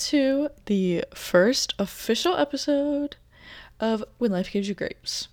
to 0.00 0.48
the 0.64 1.04
first 1.14 1.74
official 1.78 2.34
episode 2.34 3.16
of 3.78 4.02
When 4.16 4.32
Life 4.32 4.50
Gives 4.50 4.66
You 4.66 4.74
Grapes. 4.74 5.28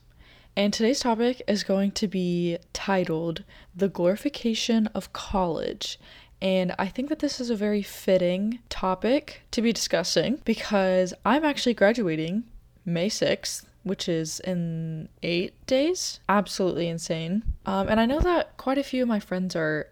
And 0.57 0.73
today's 0.73 0.99
topic 0.99 1.41
is 1.47 1.63
going 1.63 1.91
to 1.91 2.07
be 2.07 2.57
titled 2.73 3.45
The 3.73 3.87
Glorification 3.87 4.87
of 4.87 5.13
College. 5.13 5.97
And 6.41 6.75
I 6.77 6.87
think 6.87 7.07
that 7.07 7.19
this 7.19 7.39
is 7.39 7.49
a 7.49 7.55
very 7.55 7.81
fitting 7.81 8.59
topic 8.67 9.43
to 9.51 9.61
be 9.61 9.71
discussing 9.71 10.41
because 10.43 11.13
I'm 11.25 11.45
actually 11.45 11.73
graduating 11.73 12.43
May 12.85 13.07
6th, 13.07 13.63
which 13.83 14.09
is 14.09 14.41
in 14.41 15.07
eight 15.23 15.65
days. 15.65 16.19
Absolutely 16.27 16.89
insane. 16.89 17.43
Um, 17.65 17.87
and 17.87 18.01
I 18.01 18.05
know 18.05 18.19
that 18.19 18.57
quite 18.57 18.77
a 18.77 18.83
few 18.83 19.03
of 19.03 19.07
my 19.07 19.21
friends 19.21 19.55
are 19.55 19.87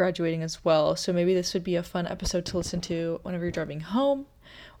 graduating 0.00 0.42
as 0.42 0.64
well. 0.64 0.96
So 0.96 1.12
maybe 1.12 1.34
this 1.34 1.52
would 1.52 1.62
be 1.62 1.76
a 1.76 1.82
fun 1.82 2.06
episode 2.06 2.46
to 2.46 2.56
listen 2.56 2.80
to 2.80 3.20
whenever 3.22 3.44
you're 3.44 3.52
driving 3.52 3.80
home 3.80 4.24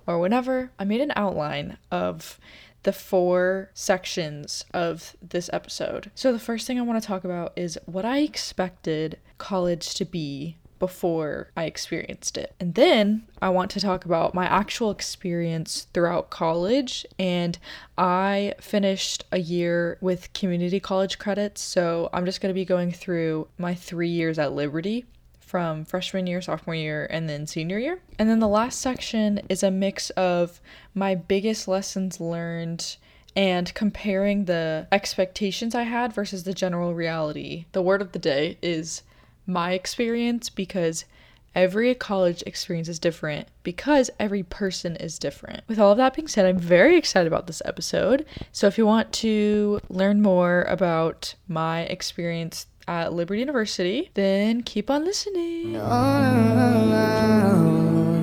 or 0.06 0.18
whenever. 0.18 0.70
I 0.78 0.84
made 0.86 1.02
an 1.02 1.12
outline 1.14 1.76
of 1.90 2.40
the 2.84 2.92
four 2.94 3.68
sections 3.74 4.64
of 4.72 5.14
this 5.20 5.50
episode. 5.52 6.10
So 6.14 6.32
the 6.32 6.38
first 6.38 6.66
thing 6.66 6.78
I 6.78 6.84
want 6.84 7.02
to 7.02 7.06
talk 7.06 7.24
about 7.24 7.52
is 7.54 7.76
what 7.84 8.06
I 8.06 8.20
expected 8.20 9.18
college 9.36 9.94
to 9.96 10.06
be 10.06 10.56
before 10.80 11.50
I 11.56 11.64
experienced 11.64 12.36
it. 12.36 12.56
And 12.58 12.74
then 12.74 13.28
I 13.40 13.50
want 13.50 13.70
to 13.72 13.80
talk 13.80 14.04
about 14.04 14.34
my 14.34 14.46
actual 14.46 14.90
experience 14.90 15.86
throughout 15.94 16.30
college. 16.30 17.06
And 17.20 17.56
I 17.96 18.54
finished 18.60 19.24
a 19.30 19.38
year 19.38 19.98
with 20.00 20.32
community 20.32 20.80
college 20.80 21.18
credits. 21.18 21.60
So 21.60 22.10
I'm 22.12 22.24
just 22.24 22.40
going 22.40 22.50
to 22.50 22.58
be 22.58 22.64
going 22.64 22.90
through 22.90 23.46
my 23.58 23.74
three 23.74 24.08
years 24.08 24.38
at 24.40 24.52
Liberty 24.52 25.04
from 25.38 25.84
freshman 25.84 26.26
year, 26.26 26.40
sophomore 26.40 26.74
year, 26.74 27.06
and 27.10 27.28
then 27.28 27.46
senior 27.46 27.78
year. 27.78 28.00
And 28.18 28.28
then 28.28 28.40
the 28.40 28.48
last 28.48 28.80
section 28.80 29.40
is 29.48 29.62
a 29.62 29.70
mix 29.70 30.10
of 30.10 30.60
my 30.94 31.14
biggest 31.14 31.68
lessons 31.68 32.20
learned 32.20 32.96
and 33.36 33.72
comparing 33.74 34.46
the 34.46 34.88
expectations 34.90 35.74
I 35.74 35.82
had 35.82 36.12
versus 36.12 36.44
the 36.44 36.54
general 36.54 36.94
reality. 36.94 37.66
The 37.72 37.82
word 37.82 38.00
of 38.00 38.12
the 38.12 38.18
day 38.18 38.58
is 38.62 39.02
my 39.50 39.72
experience 39.72 40.48
because 40.48 41.04
every 41.54 41.94
college 41.94 42.42
experience 42.46 42.88
is 42.88 42.98
different 42.98 43.48
because 43.62 44.10
every 44.18 44.42
person 44.42 44.96
is 44.96 45.18
different. 45.18 45.62
With 45.68 45.78
all 45.78 45.92
of 45.92 45.98
that 45.98 46.14
being 46.14 46.28
said, 46.28 46.46
I'm 46.46 46.58
very 46.58 46.96
excited 46.96 47.26
about 47.26 47.46
this 47.46 47.60
episode. 47.64 48.24
So 48.52 48.66
if 48.66 48.78
you 48.78 48.86
want 48.86 49.12
to 49.14 49.80
learn 49.88 50.22
more 50.22 50.62
about 50.62 51.34
my 51.48 51.82
experience 51.82 52.66
at 52.86 53.12
Liberty 53.12 53.40
University, 53.40 54.10
then 54.14 54.62
keep 54.62 54.90
on 54.90 55.04
listening. 55.04 55.76
Oh, 55.76 57.04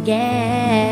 yeah. 0.05 0.87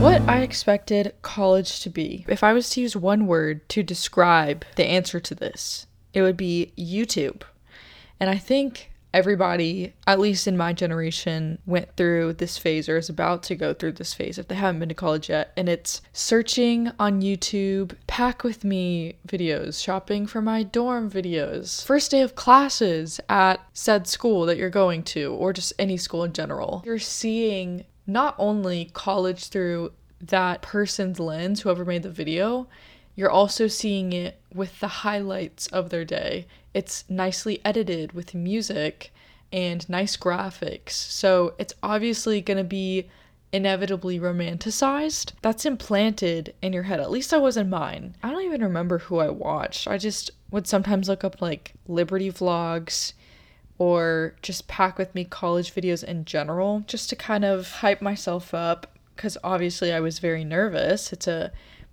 What 0.00 0.22
I 0.22 0.40
expected 0.40 1.14
college 1.22 1.80
to 1.80 1.90
be. 1.90 2.24
If 2.28 2.42
I 2.42 2.52
was 2.52 2.70
to 2.70 2.80
use 2.80 2.96
one 2.96 3.26
word 3.26 3.68
to 3.70 3.82
describe 3.82 4.64
the 4.76 4.84
answer 4.84 5.20
to 5.20 5.34
this, 5.34 5.86
it 6.14 6.22
would 6.22 6.36
be 6.36 6.72
YouTube. 6.76 7.42
And 8.20 8.30
I 8.30 8.38
think 8.38 8.92
everybody, 9.14 9.92
at 10.06 10.18
least 10.18 10.46
in 10.46 10.56
my 10.56 10.72
generation, 10.72 11.58
went 11.66 11.96
through 11.96 12.32
this 12.34 12.56
phase 12.56 12.88
or 12.88 12.96
is 12.96 13.08
about 13.08 13.42
to 13.44 13.54
go 13.54 13.74
through 13.74 13.92
this 13.92 14.14
phase 14.14 14.38
if 14.38 14.48
they 14.48 14.54
haven't 14.54 14.80
been 14.80 14.88
to 14.88 14.94
college 14.94 15.28
yet. 15.28 15.52
And 15.56 15.68
it's 15.68 16.00
searching 16.12 16.90
on 16.98 17.20
YouTube, 17.20 17.94
pack 18.06 18.42
with 18.42 18.64
me 18.64 19.16
videos, 19.26 19.82
shopping 19.82 20.26
for 20.26 20.40
my 20.40 20.62
dorm 20.62 21.10
videos, 21.10 21.84
first 21.84 22.10
day 22.10 22.22
of 22.22 22.34
classes 22.34 23.20
at 23.28 23.60
said 23.72 24.06
school 24.06 24.46
that 24.46 24.56
you're 24.56 24.70
going 24.70 25.02
to, 25.04 25.32
or 25.34 25.52
just 25.52 25.72
any 25.78 25.96
school 25.96 26.24
in 26.24 26.32
general. 26.32 26.82
You're 26.84 26.98
seeing 26.98 27.84
not 28.06 28.34
only 28.38 28.90
college 28.92 29.48
through 29.48 29.92
that 30.20 30.62
person's 30.62 31.18
lens, 31.18 31.60
whoever 31.60 31.84
made 31.84 32.02
the 32.02 32.10
video, 32.10 32.68
you're 33.14 33.30
also 33.30 33.68
seeing 33.68 34.12
it 34.12 34.40
with 34.54 34.80
the 34.80 34.88
highlights 34.88 35.66
of 35.68 35.90
their 35.90 36.04
day. 36.04 36.46
It's 36.74 37.04
nicely 37.08 37.60
edited 37.64 38.12
with 38.12 38.34
music 38.34 39.12
and 39.52 39.88
nice 39.88 40.16
graphics. 40.16 40.92
So 40.92 41.54
it's 41.58 41.74
obviously 41.82 42.40
going 42.40 42.58
to 42.58 42.64
be 42.64 43.08
inevitably 43.52 44.18
romanticized. 44.18 45.32
That's 45.42 45.66
implanted 45.66 46.54
in 46.62 46.72
your 46.72 46.84
head. 46.84 47.00
At 47.00 47.10
least 47.10 47.34
I 47.34 47.38
was 47.38 47.58
in 47.58 47.68
mine. 47.68 48.16
I 48.22 48.30
don't 48.30 48.44
even 48.44 48.62
remember 48.62 48.98
who 48.98 49.18
I 49.18 49.28
watched. 49.28 49.86
I 49.86 49.98
just 49.98 50.30
would 50.50 50.66
sometimes 50.66 51.08
look 51.08 51.22
up 51.22 51.42
like 51.42 51.74
Liberty 51.86 52.30
vlogs 52.30 53.12
or 53.78 54.34
just 54.42 54.68
pack 54.68 54.96
with 54.96 55.14
me 55.14 55.24
college 55.24 55.74
videos 55.74 56.02
in 56.02 56.24
general 56.24 56.84
just 56.86 57.10
to 57.10 57.16
kind 57.16 57.44
of 57.44 57.70
hype 57.70 58.00
myself 58.00 58.54
up 58.54 58.86
because 59.16 59.36
obviously 59.44 59.92
I 59.92 60.00
was 60.00 60.18
very 60.18 60.44
nervous. 60.44 61.12
It's 61.12 61.26
a 61.26 61.52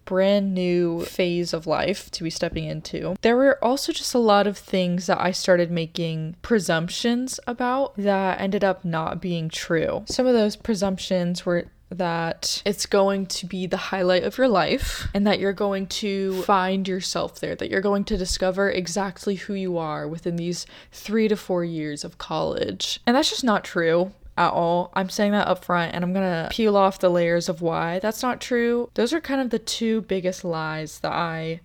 brand 0.09 0.56
new 0.56 1.06
phase 1.06 1.53
of 1.53 1.68
life 1.68 2.09
to 2.09 2.24
be 2.24 2.31
stepping 2.31 2.64
into. 2.64 3.16
There 3.22 3.38
were 3.38 3.64
also 3.64 3.94
just 3.94 4.16
a 4.16 4.20
lot 4.20 4.47
of 4.47 4.58
things 4.58 5.06
that 5.06 5.22
I 5.22 5.31
started 5.31 5.70
making 5.70 6.36
presumptions 6.42 7.40
about 7.46 7.96
that 7.96 8.42
ended 8.42 8.64
up 8.64 8.84
not 8.84 9.22
being 9.22 9.50
true. 9.50 10.06
Some 10.08 10.25
of 10.25 10.34
those 10.34 10.56
presumptions 10.56 11.46
were 11.46 11.66
that 11.92 12.64
it's 12.66 12.88
going 12.88 13.25
to 13.25 13.46
be 13.46 13.68
the 13.68 13.78
highlight 13.78 14.24
of 14.24 14.38
your 14.38 14.48
life 14.48 15.08
and 15.14 15.28
that 15.28 15.40
you're 15.40 15.53
going 15.53 15.86
to 15.88 16.42
find 16.44 16.88
yourself 16.88 17.40
there, 17.40 17.56
that 17.56 17.69
you're 17.69 17.81
going 17.81 18.03
to 18.06 18.18
discover 18.18 18.69
exactly 18.72 19.36
who 19.36 19.53
you 19.53 19.78
are 19.78 20.08
within 20.08 20.36
these 20.36 20.66
three 20.92 21.28
to 21.28 21.36
four 21.36 21.64
years 21.64 22.03
of 22.03 22.18
college. 22.18 23.00
And 23.06 23.16
that's 23.16 23.30
just 23.30 23.44
not 23.44 23.64
true 23.64 24.12
at 24.39 24.53
all. 24.53 24.89
I'm 24.94 25.09
saying 25.09 25.33
that 25.33 25.47
up 25.47 25.66
front 25.66 25.94
and 25.94 26.03
I'm 26.03 26.13
gonna 26.13 26.47
peel 26.50 26.77
off 26.77 26.97
the 26.97 27.09
layers 27.09 27.50
of 27.50 27.61
why 27.61 28.00
that's 28.00 28.23
not 28.23 28.39
true. 28.39 28.89
Those 28.94 29.13
are 29.13 29.19
kind 29.19 29.41
of 29.41 29.50
the 29.50 29.59
two 29.59 30.01
biggest 30.01 30.44
lies 30.44 31.00
that 31.00 31.11
I 31.11 31.59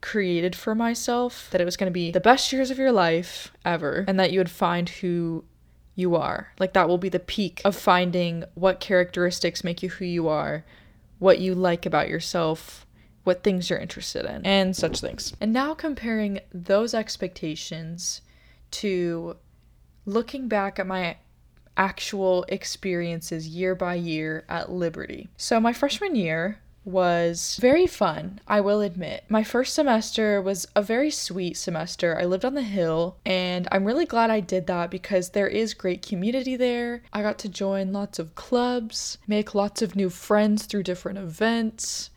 created 0.00 0.56
for 0.56 0.74
myself 0.74 1.48
that 1.50 1.60
it 1.60 1.64
was 1.66 1.76
gonna 1.76 1.90
be 1.90 2.10
the 2.10 2.20
best 2.20 2.50
years 2.52 2.70
of 2.70 2.78
your 2.78 2.92
life 2.92 3.52
ever 3.64 4.04
and 4.08 4.18
that 4.18 4.32
you 4.32 4.40
would 4.40 4.50
find 4.50 4.88
who 4.88 5.44
you 5.94 6.16
are. 6.16 6.52
Like 6.58 6.72
that 6.72 6.88
will 6.88 6.98
be 6.98 7.10
the 7.10 7.20
peak 7.20 7.60
of 7.64 7.76
finding 7.76 8.44
what 8.54 8.80
characteristics 8.80 9.62
make 9.62 9.82
you 9.82 9.90
who 9.90 10.06
you 10.06 10.26
are, 10.26 10.64
what 11.18 11.40
you 11.40 11.54
like 11.54 11.84
about 11.84 12.08
yourself, 12.08 12.86
what 13.24 13.42
things 13.42 13.68
you're 13.68 13.78
interested 13.78 14.24
in, 14.24 14.44
and 14.46 14.74
such 14.74 15.00
things. 15.00 15.34
And 15.42 15.52
now 15.52 15.74
comparing 15.74 16.40
those 16.52 16.94
expectations 16.94 18.22
to 18.72 19.36
looking 20.06 20.48
back 20.48 20.78
at 20.78 20.86
my 20.86 21.16
actual 21.76 22.44
experiences 22.48 23.48
year 23.48 23.74
by 23.74 23.94
year 23.94 24.44
at 24.48 24.70
Liberty. 24.70 25.28
So, 25.36 25.60
my 25.60 25.72
freshman 25.72 26.14
year 26.14 26.58
was 26.84 27.58
very 27.60 27.86
fun, 27.86 28.40
I 28.46 28.60
will 28.60 28.80
admit. 28.82 29.24
My 29.28 29.42
first 29.42 29.74
semester 29.74 30.40
was 30.40 30.66
a 30.76 30.82
very 30.82 31.10
sweet 31.10 31.56
semester. 31.56 32.18
I 32.18 32.24
lived 32.24 32.44
on 32.44 32.54
the 32.54 32.62
hill, 32.62 33.16
and 33.24 33.66
I'm 33.72 33.84
really 33.84 34.04
glad 34.04 34.30
I 34.30 34.40
did 34.40 34.66
that 34.66 34.90
because 34.90 35.30
there 35.30 35.48
is 35.48 35.72
great 35.72 36.06
community 36.06 36.56
there. 36.56 37.02
I 37.12 37.22
got 37.22 37.38
to 37.40 37.48
join 37.48 37.92
lots 37.92 38.18
of 38.18 38.34
clubs, 38.34 39.18
make 39.26 39.54
lots 39.54 39.80
of 39.80 39.96
new 39.96 40.10
friends 40.10 40.66
through 40.66 40.82
different 40.82 41.18
events 41.18 42.10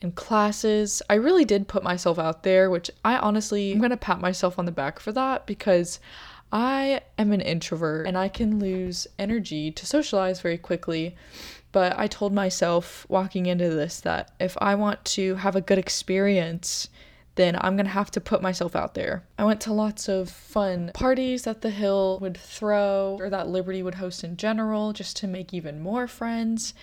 and 0.00 0.14
classes. 0.14 1.02
I 1.10 1.14
really 1.14 1.44
did 1.44 1.68
put 1.68 1.82
myself 1.82 2.18
out 2.18 2.42
there, 2.42 2.70
which 2.70 2.90
I 3.04 3.16
honestly, 3.16 3.72
I'm 3.72 3.80
gonna 3.80 3.96
pat 3.96 4.20
myself 4.20 4.58
on 4.58 4.66
the 4.66 4.72
back 4.72 5.00
for 5.00 5.12
that 5.12 5.46
because 5.46 5.98
I 6.52 7.00
am 7.18 7.32
an 7.32 7.40
introvert 7.40 8.06
and 8.06 8.16
I 8.18 8.28
can 8.28 8.58
lose 8.58 9.06
energy 9.18 9.70
to 9.72 9.86
socialize 9.86 10.40
very 10.40 10.58
quickly. 10.58 11.16
But 11.72 11.98
I 11.98 12.06
told 12.06 12.34
myself 12.34 13.06
walking 13.08 13.46
into 13.46 13.70
this 13.70 14.00
that 14.02 14.32
if 14.38 14.56
I 14.60 14.74
want 14.74 15.02
to 15.06 15.36
have 15.36 15.56
a 15.56 15.62
good 15.62 15.78
experience, 15.78 16.88
then 17.36 17.56
I'm 17.58 17.76
gonna 17.76 17.88
have 17.88 18.10
to 18.10 18.20
put 18.20 18.42
myself 18.42 18.76
out 18.76 18.92
there. 18.92 19.24
I 19.38 19.44
went 19.44 19.62
to 19.62 19.72
lots 19.72 20.06
of 20.06 20.28
fun 20.28 20.90
parties 20.92 21.44
that 21.44 21.62
the 21.62 21.70
Hill 21.70 22.18
would 22.20 22.36
throw 22.36 23.16
or 23.18 23.30
that 23.30 23.48
Liberty 23.48 23.82
would 23.82 23.94
host 23.94 24.22
in 24.22 24.36
general 24.36 24.92
just 24.92 25.16
to 25.18 25.26
make 25.26 25.54
even 25.54 25.80
more 25.80 26.06
friends. 26.06 26.74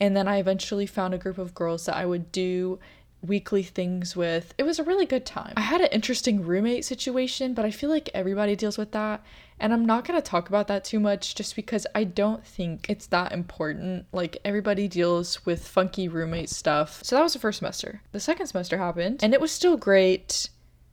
And 0.00 0.16
then 0.16 0.26
I 0.26 0.38
eventually 0.38 0.86
found 0.86 1.12
a 1.12 1.18
group 1.18 1.36
of 1.36 1.54
girls 1.54 1.84
that 1.84 1.96
I 1.96 2.06
would 2.06 2.32
do 2.32 2.78
weekly 3.22 3.62
things 3.62 4.14
with. 4.16 4.54
It 4.58 4.62
was 4.62 4.78
a 4.78 4.84
really 4.84 5.06
good 5.06 5.26
time. 5.26 5.54
I 5.56 5.62
had 5.62 5.80
an 5.80 5.88
interesting 5.88 6.44
roommate 6.44 6.84
situation, 6.84 7.54
but 7.54 7.64
I 7.64 7.70
feel 7.70 7.90
like 7.90 8.10
everybody 8.14 8.56
deals 8.56 8.78
with 8.78 8.92
that. 8.92 9.22
And 9.60 9.72
I'm 9.72 9.84
not 9.84 10.04
going 10.04 10.20
to 10.20 10.22
talk 10.22 10.48
about 10.48 10.68
that 10.68 10.84
too 10.84 11.00
much 11.00 11.34
just 11.34 11.56
because 11.56 11.86
I 11.94 12.04
don't 12.04 12.46
think 12.46 12.86
it's 12.88 13.06
that 13.06 13.32
important. 13.32 14.06
Like, 14.12 14.38
everybody 14.44 14.86
deals 14.86 15.44
with 15.44 15.66
funky 15.66 16.06
roommate 16.06 16.50
stuff. 16.50 17.02
So 17.02 17.16
that 17.16 17.22
was 17.22 17.32
the 17.32 17.40
first 17.40 17.58
semester. 17.58 18.00
The 18.12 18.20
second 18.20 18.46
semester 18.46 18.78
happened, 18.78 19.22
and 19.22 19.34
it 19.34 19.40
was 19.40 19.50
still 19.50 19.76
great 19.76 20.48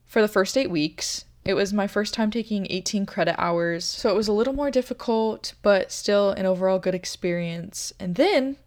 for 0.05 0.21
the 0.21 0.27
first 0.27 0.57
eight 0.57 0.71
weeks. 0.71 1.25
It 1.43 1.53
was 1.53 1.73
my 1.73 1.85
first 1.85 2.15
time 2.15 2.31
taking 2.31 2.65
18 2.71 3.05
credit 3.05 3.35
hours, 3.37 3.85
so 3.85 4.09
it 4.09 4.15
was 4.15 4.27
a 4.27 4.33
little 4.33 4.53
more 4.53 4.71
difficult, 4.71 5.53
but 5.61 5.91
still 5.91 6.31
an 6.31 6.47
overall 6.47 6.79
good 6.79 6.95
experience. 6.95 7.93
And 7.99 8.15
then 8.15 8.57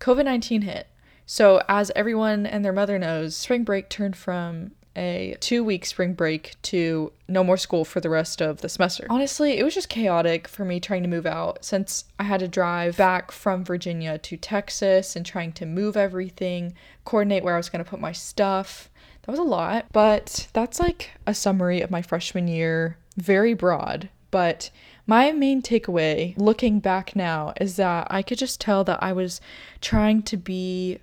COVID 0.00 0.26
19 0.26 0.62
hit. 0.62 0.86
So, 1.26 1.62
as 1.68 1.90
everyone 1.96 2.46
and 2.46 2.64
their 2.64 2.72
mother 2.72 2.98
knows, 2.98 3.36
spring 3.36 3.64
break 3.64 3.88
turned 3.88 4.16
from 4.16 4.72
a 4.96 5.36
two 5.40 5.64
week 5.64 5.84
spring 5.84 6.14
break 6.14 6.54
to 6.62 7.12
no 7.28 7.42
more 7.42 7.56
school 7.56 7.84
for 7.84 8.00
the 8.00 8.10
rest 8.10 8.40
of 8.40 8.60
the 8.60 8.68
semester. 8.68 9.06
Honestly, 9.10 9.58
it 9.58 9.64
was 9.64 9.74
just 9.74 9.88
chaotic 9.88 10.46
for 10.46 10.64
me 10.64 10.80
trying 10.80 11.02
to 11.02 11.08
move 11.08 11.26
out 11.26 11.64
since 11.64 12.04
I 12.18 12.24
had 12.24 12.40
to 12.40 12.48
drive 12.48 12.96
back 12.96 13.32
from 13.32 13.64
Virginia 13.64 14.18
to 14.18 14.36
Texas 14.36 15.16
and 15.16 15.24
trying 15.26 15.52
to 15.52 15.66
move 15.66 15.96
everything, 15.96 16.74
coordinate 17.04 17.42
where 17.42 17.54
I 17.54 17.58
was 17.58 17.70
going 17.70 17.84
to 17.84 17.90
put 17.90 18.00
my 18.00 18.12
stuff. 18.12 18.90
That 19.22 19.32
was 19.32 19.40
a 19.40 19.44
lot, 19.44 19.86
but 19.92 20.48
that's 20.52 20.78
like 20.78 21.10
a 21.26 21.34
summary 21.34 21.80
of 21.80 21.90
my 21.90 22.02
freshman 22.02 22.46
year, 22.46 22.98
very 23.16 23.54
broad. 23.54 24.10
But 24.30 24.70
my 25.06 25.32
main 25.32 25.62
takeaway 25.62 26.36
looking 26.36 26.80
back 26.80 27.14
now 27.14 27.54
is 27.60 27.76
that 27.76 28.08
I 28.10 28.22
could 28.22 28.38
just 28.38 28.60
tell 28.60 28.84
that 28.84 29.02
I 29.02 29.12
was 29.12 29.40
trying 29.80 30.22
to 30.24 30.36
be 30.36 30.98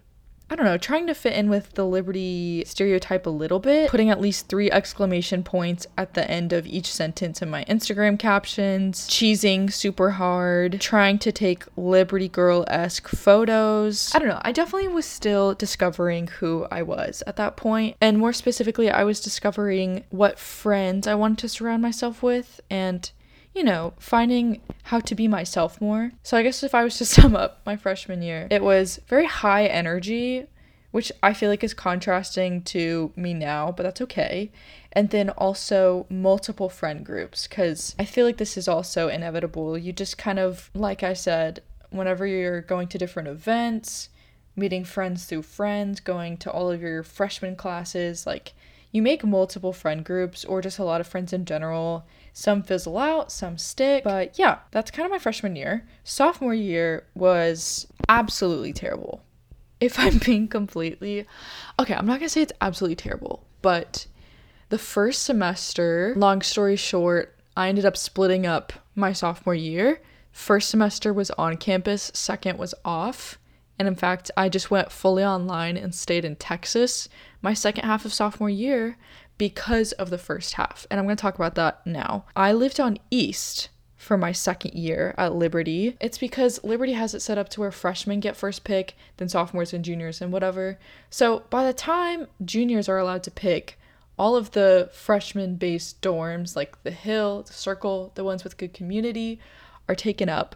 I 0.51 0.55
don't 0.55 0.65
know, 0.65 0.77
trying 0.77 1.07
to 1.07 1.13
fit 1.13 1.31
in 1.31 1.49
with 1.49 1.75
the 1.75 1.85
Liberty 1.85 2.65
stereotype 2.65 3.25
a 3.25 3.29
little 3.29 3.59
bit, 3.59 3.89
putting 3.89 4.09
at 4.09 4.19
least 4.19 4.49
three 4.49 4.69
exclamation 4.69 5.43
points 5.43 5.87
at 5.97 6.13
the 6.13 6.29
end 6.29 6.51
of 6.51 6.67
each 6.67 6.91
sentence 6.91 7.41
in 7.41 7.49
my 7.49 7.63
Instagram 7.69 8.19
captions, 8.19 9.07
cheesing 9.07 9.71
super 9.71 10.11
hard, 10.11 10.81
trying 10.81 11.19
to 11.19 11.31
take 11.31 11.63
Liberty 11.77 12.27
Girl 12.27 12.65
esque 12.67 13.07
photos. 13.07 14.13
I 14.13 14.19
don't 14.19 14.27
know, 14.27 14.41
I 14.41 14.51
definitely 14.51 14.89
was 14.89 15.05
still 15.05 15.53
discovering 15.53 16.27
who 16.27 16.67
I 16.69 16.81
was 16.81 17.23
at 17.25 17.37
that 17.37 17.55
point, 17.55 17.95
and 18.01 18.17
more 18.17 18.33
specifically, 18.33 18.89
I 18.89 19.05
was 19.05 19.21
discovering 19.21 20.03
what 20.09 20.37
friends 20.37 21.07
I 21.07 21.15
wanted 21.15 21.37
to 21.37 21.47
surround 21.47 21.81
myself 21.81 22.21
with 22.21 22.59
and 22.69 23.09
you 23.53 23.63
know, 23.63 23.93
finding 23.99 24.61
how 24.83 24.99
to 24.99 25.15
be 25.15 25.27
myself 25.27 25.81
more. 25.81 26.11
So 26.23 26.37
I 26.37 26.43
guess 26.43 26.63
if 26.63 26.73
I 26.73 26.83
was 26.83 26.97
to 26.97 27.05
sum 27.15 27.35
up 27.35 27.61
my 27.65 27.75
freshman 27.75 28.21
year, 28.21 28.47
it 28.49 28.63
was 28.63 28.99
very 29.07 29.25
high 29.25 29.65
energy, 29.65 30.45
which 30.91 31.11
I 31.21 31.33
feel 31.33 31.49
like 31.49 31.63
is 31.63 31.73
contrasting 31.73 32.61
to 32.63 33.11
me 33.15 33.33
now, 33.33 33.71
but 33.71 33.83
that's 33.83 34.01
okay. 34.01 34.51
And 34.93 35.09
then 35.09 35.29
also 35.31 36.05
multiple 36.09 36.69
friend 36.69 37.05
groups, 37.05 37.47
because 37.47 37.95
I 37.97 38.05
feel 38.05 38.25
like 38.25 38.37
this 38.37 38.57
is 38.57 38.67
also 38.67 39.07
inevitable. 39.07 39.77
You 39.77 39.93
just 39.93 40.17
kind 40.17 40.39
of, 40.39 40.69
like 40.73 41.01
I 41.03 41.13
said, 41.13 41.61
whenever 41.91 42.25
you're 42.25 42.61
going 42.61 42.87
to 42.89 42.97
different 42.97 43.29
events, 43.29 44.09
meeting 44.55 44.83
friends 44.83 45.25
through 45.25 45.43
friends, 45.43 45.99
going 45.99 46.37
to 46.37 46.51
all 46.51 46.71
of 46.71 46.81
your 46.81 47.03
freshman 47.03 47.55
classes, 47.55 48.25
like 48.25 48.53
you 48.91 49.01
make 49.01 49.23
multiple 49.23 49.73
friend 49.73 50.03
groups 50.03 50.43
or 50.45 50.61
just 50.61 50.79
a 50.79 50.83
lot 50.83 51.01
of 51.01 51.07
friends 51.07 51.33
in 51.33 51.45
general 51.45 52.05
some 52.33 52.63
fizzle 52.63 52.97
out, 52.97 53.31
some 53.31 53.57
stick. 53.57 54.03
But 54.03 54.37
yeah, 54.37 54.59
that's 54.71 54.91
kind 54.91 55.05
of 55.05 55.11
my 55.11 55.19
freshman 55.19 55.55
year. 55.55 55.85
Sophomore 56.03 56.53
year 56.53 57.05
was 57.13 57.87
absolutely 58.07 58.73
terrible. 58.73 59.23
If 59.79 59.99
I'm 59.99 60.17
being 60.25 60.47
completely 60.47 61.25
okay, 61.79 61.93
I'm 61.93 62.05
not 62.05 62.19
gonna 62.19 62.29
say 62.29 62.41
it's 62.41 62.53
absolutely 62.61 62.95
terrible, 62.95 63.45
but 63.61 64.07
the 64.69 64.77
first 64.77 65.23
semester, 65.23 66.13
long 66.15 66.41
story 66.41 66.75
short, 66.75 67.35
I 67.57 67.67
ended 67.67 67.85
up 67.85 67.97
splitting 67.97 68.45
up 68.45 68.73
my 68.95 69.11
sophomore 69.11 69.55
year. 69.55 70.01
First 70.31 70.69
semester 70.69 71.11
was 71.11 71.29
on 71.31 71.57
campus, 71.57 72.11
second 72.13 72.57
was 72.57 72.73
off. 72.85 73.37
And 73.81 73.87
in 73.87 73.95
fact, 73.95 74.29
I 74.37 74.47
just 74.47 74.69
went 74.69 74.91
fully 74.91 75.25
online 75.25 75.75
and 75.75 75.95
stayed 75.95 76.23
in 76.23 76.35
Texas 76.35 77.09
my 77.41 77.55
second 77.55 77.83
half 77.83 78.05
of 78.05 78.13
sophomore 78.13 78.47
year 78.47 78.95
because 79.39 79.91
of 79.93 80.11
the 80.11 80.19
first 80.19 80.53
half. 80.53 80.85
And 80.91 80.99
I'm 80.99 81.07
going 81.07 81.17
to 81.17 81.21
talk 81.21 81.33
about 81.33 81.55
that 81.55 81.83
now. 81.83 82.25
I 82.35 82.53
lived 82.53 82.79
on 82.79 82.99
East 83.09 83.69
for 83.97 84.17
my 84.17 84.33
second 84.33 84.75
year 84.75 85.15
at 85.17 85.33
Liberty. 85.33 85.97
It's 85.99 86.19
because 86.19 86.63
Liberty 86.63 86.93
has 86.93 87.15
it 87.15 87.21
set 87.21 87.39
up 87.39 87.49
to 87.49 87.59
where 87.59 87.71
freshmen 87.71 88.19
get 88.19 88.37
first 88.37 88.63
pick, 88.63 88.93
then 89.17 89.29
sophomores 89.29 89.73
and 89.73 89.83
juniors 89.83 90.21
and 90.21 90.31
whatever. 90.31 90.77
So 91.09 91.45
by 91.49 91.65
the 91.65 91.73
time 91.73 92.27
juniors 92.45 92.87
are 92.87 92.99
allowed 92.99 93.23
to 93.23 93.31
pick, 93.31 93.79
all 94.15 94.35
of 94.35 94.51
the 94.51 94.91
freshman 94.93 95.55
based 95.55 96.03
dorms, 96.03 96.55
like 96.55 96.83
the 96.83 96.91
Hill, 96.91 97.41
the 97.47 97.53
Circle, 97.53 98.11
the 98.13 98.23
ones 98.23 98.43
with 98.43 98.57
good 98.57 98.75
community, 98.75 99.39
are 99.89 99.95
taken 99.95 100.29
up. 100.29 100.55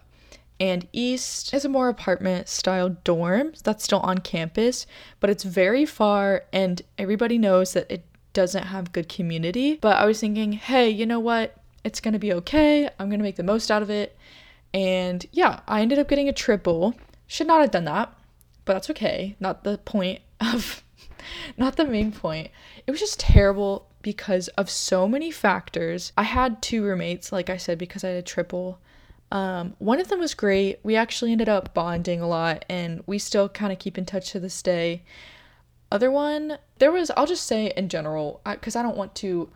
And 0.59 0.87
East 0.93 1.53
is 1.53 1.65
a 1.65 1.69
more 1.69 1.89
apartment 1.89 2.47
style 2.47 2.89
dorm 3.03 3.53
that's 3.63 3.83
still 3.83 3.99
on 3.99 4.19
campus, 4.19 4.87
but 5.19 5.29
it's 5.29 5.43
very 5.43 5.85
far, 5.85 6.43
and 6.53 6.81
everybody 6.97 7.37
knows 7.37 7.73
that 7.73 7.91
it 7.91 8.05
doesn't 8.31 8.67
have 8.67 8.93
good 8.93 9.09
community. 9.09 9.77
But 9.81 9.97
I 9.97 10.05
was 10.05 10.19
thinking, 10.19 10.53
hey, 10.53 10.89
you 10.89 11.05
know 11.05 11.19
what? 11.19 11.57
It's 11.83 11.99
gonna 11.99 12.19
be 12.19 12.33
okay. 12.33 12.89
I'm 12.99 13.09
gonna 13.09 13.23
make 13.23 13.35
the 13.35 13.43
most 13.43 13.69
out 13.69 13.81
of 13.81 13.89
it. 13.89 14.17
And 14.73 15.25
yeah, 15.31 15.61
I 15.67 15.81
ended 15.81 15.99
up 15.99 16.07
getting 16.09 16.29
a 16.29 16.33
triple. 16.33 16.95
Should 17.27 17.47
not 17.47 17.61
have 17.61 17.71
done 17.71 17.85
that, 17.85 18.13
but 18.65 18.73
that's 18.73 18.89
okay. 18.91 19.35
Not 19.39 19.63
the 19.63 19.77
point 19.79 20.19
of, 20.39 20.83
not 21.57 21.75
the 21.75 21.85
main 21.85 22.11
point. 22.11 22.51
It 22.85 22.91
was 22.91 22.99
just 22.99 23.19
terrible 23.19 23.87
because 24.01 24.47
of 24.49 24.69
so 24.69 25.07
many 25.07 25.31
factors. 25.31 26.11
I 26.17 26.23
had 26.23 26.61
two 26.61 26.83
roommates, 26.83 27.31
like 27.31 27.49
I 27.49 27.57
said, 27.57 27.77
because 27.77 28.03
I 28.03 28.09
had 28.09 28.17
a 28.17 28.21
triple. 28.21 28.79
Um, 29.31 29.75
one 29.79 29.99
of 29.99 30.07
them 30.07 30.19
was 30.19 30.33
great. 30.33 30.79
We 30.83 30.95
actually 30.95 31.31
ended 31.31 31.49
up 31.49 31.73
bonding 31.73 32.21
a 32.21 32.27
lot, 32.27 32.63
and 32.69 33.03
we 33.05 33.19
still 33.19 33.49
kind 33.49 33.73
of 33.73 33.79
keep 33.79 33.97
in 33.97 34.05
touch 34.05 34.31
to 34.31 34.39
this 34.39 34.61
day 34.61 35.03
other 35.91 36.11
one, 36.11 36.57
there 36.79 36.91
was, 36.91 37.11
I'll 37.15 37.25
just 37.25 37.45
say 37.45 37.71
in 37.75 37.89
general, 37.89 38.41
because 38.45 38.75
I, 38.75 38.81
I 38.81 38.83
don't 38.83 38.97
want 38.97 39.15
to 39.15 39.49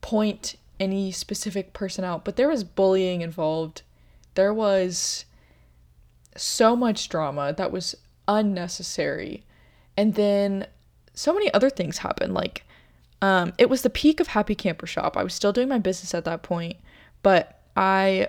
point 0.00 0.56
any 0.78 1.12
specific 1.12 1.72
person 1.72 2.04
out, 2.04 2.24
but 2.24 2.36
there 2.36 2.48
was 2.48 2.64
bullying 2.64 3.20
involved. 3.20 3.82
There 4.34 4.54
was 4.54 5.24
so 6.36 6.74
much 6.74 7.08
drama 7.08 7.52
that 7.56 7.72
was 7.72 7.96
unnecessary. 8.28 9.44
And 9.96 10.14
then 10.14 10.66
so 11.14 11.32
many 11.32 11.52
other 11.52 11.70
things 11.70 11.98
happened. 11.98 12.34
Like, 12.34 12.64
um, 13.22 13.52
it 13.58 13.68
was 13.68 13.82
the 13.82 13.90
peak 13.90 14.20
of 14.20 14.28
Happy 14.28 14.54
Camper 14.54 14.86
Shop. 14.86 15.16
I 15.16 15.22
was 15.22 15.34
still 15.34 15.52
doing 15.52 15.68
my 15.68 15.78
business 15.78 16.14
at 16.14 16.24
that 16.24 16.42
point, 16.42 16.76
but 17.22 17.60
I 17.76 18.28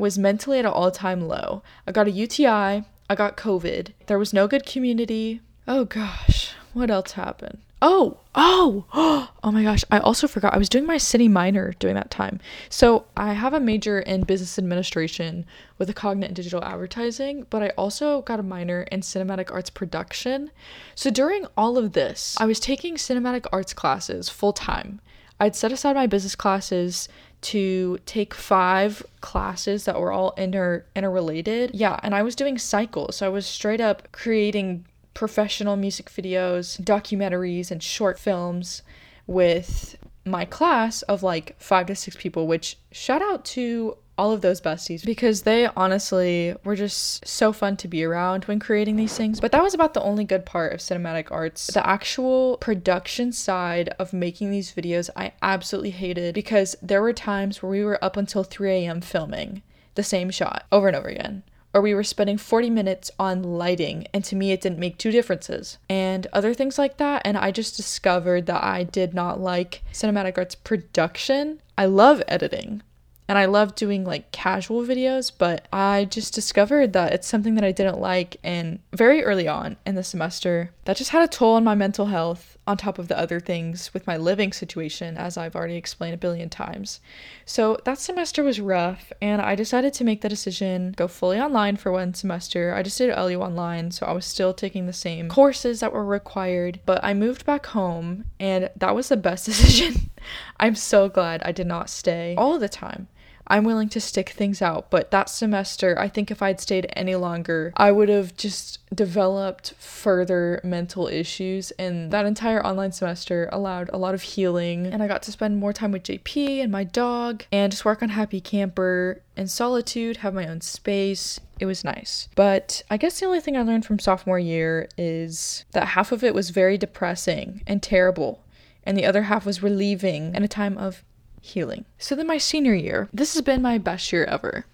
was 0.00 0.18
mentally 0.18 0.58
at 0.58 0.64
an 0.64 0.72
all 0.72 0.90
time 0.90 1.28
low. 1.28 1.62
I 1.86 1.92
got 1.92 2.08
a 2.08 2.10
UTI, 2.10 2.46
I 2.46 3.14
got 3.14 3.36
COVID. 3.36 3.92
There 4.06 4.18
was 4.18 4.32
no 4.32 4.48
good 4.48 4.66
community. 4.66 5.40
Oh 5.68 5.84
gosh, 5.84 6.54
what 6.72 6.90
else 6.90 7.12
happened? 7.12 7.58
Oh, 7.82 8.18
oh, 8.34 8.86
oh 9.42 9.50
my 9.50 9.62
gosh. 9.62 9.84
I 9.90 9.98
also 9.98 10.28
forgot. 10.28 10.54
I 10.54 10.58
was 10.58 10.68
doing 10.68 10.86
my 10.86 10.98
city 10.98 11.28
minor 11.28 11.72
during 11.78 11.96
that 11.96 12.10
time. 12.10 12.40
So 12.68 13.06
I 13.16 13.32
have 13.32 13.54
a 13.54 13.60
major 13.60 14.00
in 14.00 14.24
business 14.24 14.58
administration 14.58 15.46
with 15.78 15.88
a 15.88 15.94
cognate 15.94 16.28
in 16.30 16.34
digital 16.34 16.62
advertising, 16.62 17.46
but 17.48 17.62
I 17.62 17.70
also 17.70 18.22
got 18.22 18.40
a 18.40 18.44
minor 18.44 18.82
in 18.92 19.00
cinematic 19.00 19.50
arts 19.50 19.70
production. 19.70 20.50
So 20.94 21.10
during 21.10 21.46
all 21.56 21.78
of 21.78 21.92
this, 21.92 22.36
I 22.38 22.46
was 22.46 22.60
taking 22.60 22.96
cinematic 22.96 23.46
arts 23.52 23.72
classes 23.72 24.28
full 24.28 24.52
time. 24.52 25.00
I'd 25.40 25.56
set 25.56 25.72
aside 25.72 25.96
my 25.96 26.06
business 26.06 26.36
classes 26.36 27.08
to 27.42 27.98
take 28.06 28.34
five 28.34 29.04
classes 29.20 29.84
that 29.84 29.98
were 30.00 30.12
all 30.12 30.32
inter 30.36 30.84
interrelated. 30.94 31.70
Yeah, 31.74 31.98
and 32.02 32.14
I 32.14 32.22
was 32.22 32.36
doing 32.36 32.58
cycles. 32.58 33.16
So 33.16 33.26
I 33.26 33.30
was 33.30 33.46
straight 33.46 33.80
up 33.80 34.12
creating 34.12 34.86
professional 35.14 35.76
music 35.76 36.10
videos, 36.10 36.80
documentaries, 36.80 37.70
and 37.70 37.82
short 37.82 38.18
films 38.18 38.82
with 39.26 39.96
my 40.24 40.44
class 40.44 41.02
of 41.02 41.22
like 41.22 41.56
five 41.58 41.86
to 41.86 41.94
six 41.94 42.16
people, 42.16 42.46
which 42.46 42.78
shout 42.92 43.22
out 43.22 43.44
to 43.44 43.96
all 44.20 44.32
of 44.32 44.42
those 44.42 44.60
besties 44.60 45.02
because 45.02 45.42
they 45.42 45.66
honestly 45.68 46.54
were 46.62 46.76
just 46.76 47.26
so 47.26 47.54
fun 47.54 47.74
to 47.74 47.88
be 47.88 48.04
around 48.04 48.44
when 48.44 48.58
creating 48.58 48.96
these 48.96 49.16
things. 49.16 49.40
But 49.40 49.50
that 49.52 49.62
was 49.62 49.72
about 49.72 49.94
the 49.94 50.02
only 50.02 50.24
good 50.24 50.44
part 50.44 50.74
of 50.74 50.80
cinematic 50.80 51.28
arts. 51.30 51.68
The 51.68 51.86
actual 51.88 52.58
production 52.58 53.32
side 53.32 53.88
of 53.98 54.12
making 54.12 54.50
these 54.50 54.72
videos, 54.72 55.08
I 55.16 55.32
absolutely 55.40 55.92
hated 55.92 56.34
because 56.34 56.76
there 56.82 57.00
were 57.00 57.14
times 57.14 57.62
where 57.62 57.70
we 57.70 57.82
were 57.82 58.04
up 58.04 58.18
until 58.18 58.44
3 58.44 58.70
a.m. 58.70 59.00
filming 59.00 59.62
the 59.94 60.02
same 60.02 60.28
shot 60.28 60.66
over 60.70 60.88
and 60.88 60.96
over 60.96 61.08
again 61.08 61.42
or 61.72 61.80
we 61.80 61.94
were 61.94 62.04
spending 62.04 62.36
40 62.36 62.68
minutes 62.68 63.10
on 63.16 63.42
lighting, 63.42 64.06
and 64.12 64.24
to 64.24 64.34
me, 64.34 64.50
it 64.50 64.60
didn't 64.60 64.80
make 64.80 64.98
two 64.98 65.12
differences, 65.12 65.78
and 65.88 66.26
other 66.32 66.52
things 66.52 66.78
like 66.78 66.96
that. 66.96 67.22
And 67.24 67.38
I 67.38 67.52
just 67.52 67.76
discovered 67.76 68.46
that 68.46 68.64
I 68.64 68.82
did 68.82 69.14
not 69.14 69.40
like 69.40 69.82
cinematic 69.92 70.36
arts 70.36 70.56
production. 70.56 71.60
I 71.78 71.84
love 71.84 72.22
editing, 72.26 72.82
and 73.30 73.38
I 73.38 73.44
love 73.44 73.76
doing 73.76 74.04
like 74.04 74.32
casual 74.32 74.82
videos, 74.82 75.30
but 75.30 75.68
I 75.72 76.04
just 76.06 76.34
discovered 76.34 76.94
that 76.94 77.12
it's 77.12 77.28
something 77.28 77.54
that 77.54 77.62
I 77.62 77.70
didn't 77.70 78.00
like. 78.00 78.38
And 78.42 78.80
very 78.92 79.22
early 79.22 79.46
on 79.46 79.76
in 79.86 79.94
the 79.94 80.02
semester, 80.02 80.72
that 80.84 80.96
just 80.96 81.12
had 81.12 81.22
a 81.22 81.28
toll 81.28 81.54
on 81.54 81.62
my 81.62 81.76
mental 81.76 82.06
health 82.06 82.58
on 82.66 82.76
top 82.76 82.98
of 82.98 83.06
the 83.06 83.16
other 83.16 83.38
things 83.38 83.94
with 83.94 84.04
my 84.04 84.16
living 84.16 84.52
situation, 84.52 85.16
as 85.16 85.36
I've 85.36 85.54
already 85.54 85.76
explained 85.76 86.14
a 86.14 86.18
billion 86.18 86.48
times. 86.48 87.00
So 87.44 87.78
that 87.84 88.00
semester 88.00 88.42
was 88.42 88.60
rough, 88.60 89.12
and 89.22 89.40
I 89.40 89.54
decided 89.54 89.94
to 89.94 90.04
make 90.04 90.22
the 90.22 90.28
decision 90.28 90.92
go 90.96 91.06
fully 91.06 91.38
online 91.38 91.76
for 91.76 91.92
one 91.92 92.14
semester. 92.14 92.74
I 92.74 92.82
just 92.82 92.98
did 92.98 93.16
LU 93.16 93.40
online, 93.40 93.92
so 93.92 94.06
I 94.06 94.12
was 94.12 94.26
still 94.26 94.52
taking 94.52 94.86
the 94.86 94.92
same 94.92 95.28
courses 95.28 95.78
that 95.78 95.92
were 95.92 96.04
required, 96.04 96.80
but 96.84 96.98
I 97.04 97.14
moved 97.14 97.46
back 97.46 97.66
home, 97.66 98.24
and 98.40 98.70
that 98.74 98.96
was 98.96 99.08
the 99.08 99.16
best 99.16 99.46
decision. 99.46 100.10
I'm 100.58 100.74
so 100.74 101.08
glad 101.08 101.44
I 101.44 101.52
did 101.52 101.68
not 101.68 101.90
stay 101.90 102.34
all 102.36 102.58
the 102.58 102.68
time. 102.68 103.06
I'm 103.50 103.64
willing 103.64 103.88
to 103.90 104.00
stick 104.00 104.30
things 104.30 104.62
out. 104.62 104.90
But 104.90 105.10
that 105.10 105.28
semester, 105.28 105.98
I 105.98 106.08
think 106.08 106.30
if 106.30 106.40
I'd 106.40 106.60
stayed 106.60 106.90
any 106.94 107.16
longer, 107.16 107.72
I 107.76 107.90
would 107.90 108.08
have 108.08 108.36
just 108.36 108.78
developed 108.94 109.74
further 109.74 110.60
mental 110.62 111.08
issues. 111.08 111.72
And 111.72 112.12
that 112.12 112.26
entire 112.26 112.64
online 112.64 112.92
semester 112.92 113.48
allowed 113.52 113.90
a 113.92 113.98
lot 113.98 114.14
of 114.14 114.22
healing. 114.22 114.86
And 114.86 115.02
I 115.02 115.08
got 115.08 115.22
to 115.24 115.32
spend 115.32 115.58
more 115.58 115.72
time 115.72 115.90
with 115.90 116.04
JP 116.04 116.62
and 116.62 116.70
my 116.70 116.84
dog 116.84 117.44
and 117.50 117.72
just 117.72 117.84
work 117.84 118.02
on 118.02 118.10
Happy 118.10 118.40
Camper 118.40 119.20
in 119.36 119.48
solitude, 119.48 120.18
have 120.18 120.32
my 120.32 120.46
own 120.46 120.60
space. 120.60 121.40
It 121.58 121.66
was 121.66 121.84
nice. 121.84 122.28
But 122.36 122.82
I 122.88 122.96
guess 122.96 123.18
the 123.18 123.26
only 123.26 123.40
thing 123.40 123.56
I 123.56 123.62
learned 123.62 123.84
from 123.84 123.98
sophomore 123.98 124.38
year 124.38 124.88
is 124.96 125.64
that 125.72 125.88
half 125.88 126.12
of 126.12 126.22
it 126.22 126.34
was 126.34 126.50
very 126.50 126.78
depressing 126.78 127.62
and 127.66 127.82
terrible, 127.82 128.44
and 128.84 128.96
the 128.96 129.04
other 129.04 129.22
half 129.22 129.44
was 129.44 129.62
relieving 129.62 130.32
and 130.34 130.44
a 130.44 130.48
time 130.48 130.78
of 130.78 131.04
healing. 131.40 131.84
So 131.98 132.14
then 132.14 132.26
my 132.26 132.38
senior 132.38 132.74
year, 132.74 133.08
this 133.12 133.34
has 133.34 133.42
been 133.42 133.62
my 133.62 133.78
best 133.78 134.12
year 134.12 134.24
ever, 134.24 134.66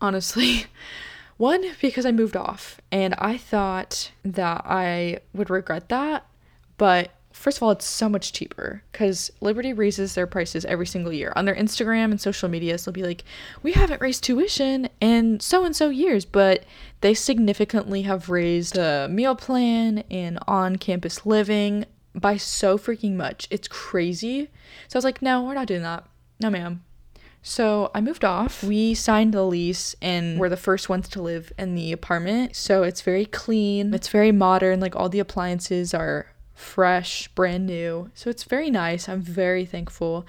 honestly. 0.00 0.66
One, 1.36 1.72
because 1.80 2.06
I 2.06 2.12
moved 2.12 2.36
off, 2.36 2.80
and 2.92 3.14
I 3.18 3.36
thought 3.36 4.12
that 4.24 4.62
I 4.64 5.18
would 5.34 5.50
regret 5.50 5.88
that, 5.88 6.26
but 6.76 7.10
first 7.32 7.58
of 7.58 7.62
all, 7.62 7.70
it's 7.70 7.86
so 7.86 8.08
much 8.08 8.32
cheaper 8.32 8.82
because 8.92 9.32
Liberty 9.40 9.72
raises 9.72 10.14
their 10.14 10.26
prices 10.26 10.64
every 10.64 10.86
single 10.86 11.12
year. 11.12 11.32
On 11.34 11.44
their 11.44 11.54
Instagram 11.54 12.10
and 12.10 12.20
social 12.20 12.48
medias, 12.48 12.84
they'll 12.84 12.92
be 12.92 13.02
like, 13.02 13.24
We 13.62 13.72
haven't 13.72 14.00
raised 14.00 14.22
tuition 14.22 14.88
in 15.00 15.40
so 15.40 15.64
and 15.64 15.74
so 15.74 15.88
years, 15.88 16.24
but 16.24 16.64
they 17.00 17.14
significantly 17.14 18.02
have 18.02 18.28
raised 18.28 18.74
the 18.74 19.08
meal 19.10 19.34
plan 19.34 20.04
and 20.10 20.38
on 20.46 20.76
campus 20.76 21.26
living 21.26 21.86
by 22.14 22.36
so 22.36 22.78
freaking 22.78 23.14
much. 23.14 23.48
It's 23.50 23.68
crazy. 23.68 24.50
So 24.88 24.96
I 24.96 24.98
was 24.98 25.04
like, 25.04 25.22
No, 25.22 25.42
we're 25.42 25.54
not 25.54 25.66
doing 25.66 25.82
that. 25.82 26.06
No, 26.42 26.50
ma'am. 26.50 26.82
So 27.42 27.90
I 27.94 28.00
moved 28.00 28.24
off. 28.24 28.62
We 28.62 28.94
signed 28.94 29.34
the 29.34 29.42
lease 29.42 29.96
and 30.00 30.38
we're 30.38 30.48
the 30.48 30.56
first 30.56 30.88
ones 30.88 31.08
to 31.10 31.22
live 31.22 31.52
in 31.58 31.74
the 31.74 31.92
apartment. 31.92 32.54
So 32.54 32.84
it's 32.84 33.02
very 33.02 33.26
clean. 33.26 33.92
It's 33.92 34.08
very 34.08 34.30
modern. 34.30 34.78
Like 34.78 34.94
all 34.94 35.08
the 35.08 35.18
appliances 35.18 35.92
are 35.92 36.26
fresh, 36.54 37.26
brand 37.28 37.66
new. 37.66 38.10
So 38.14 38.30
it's 38.30 38.44
very 38.44 38.70
nice. 38.70 39.08
I'm 39.08 39.22
very 39.22 39.66
thankful. 39.66 40.24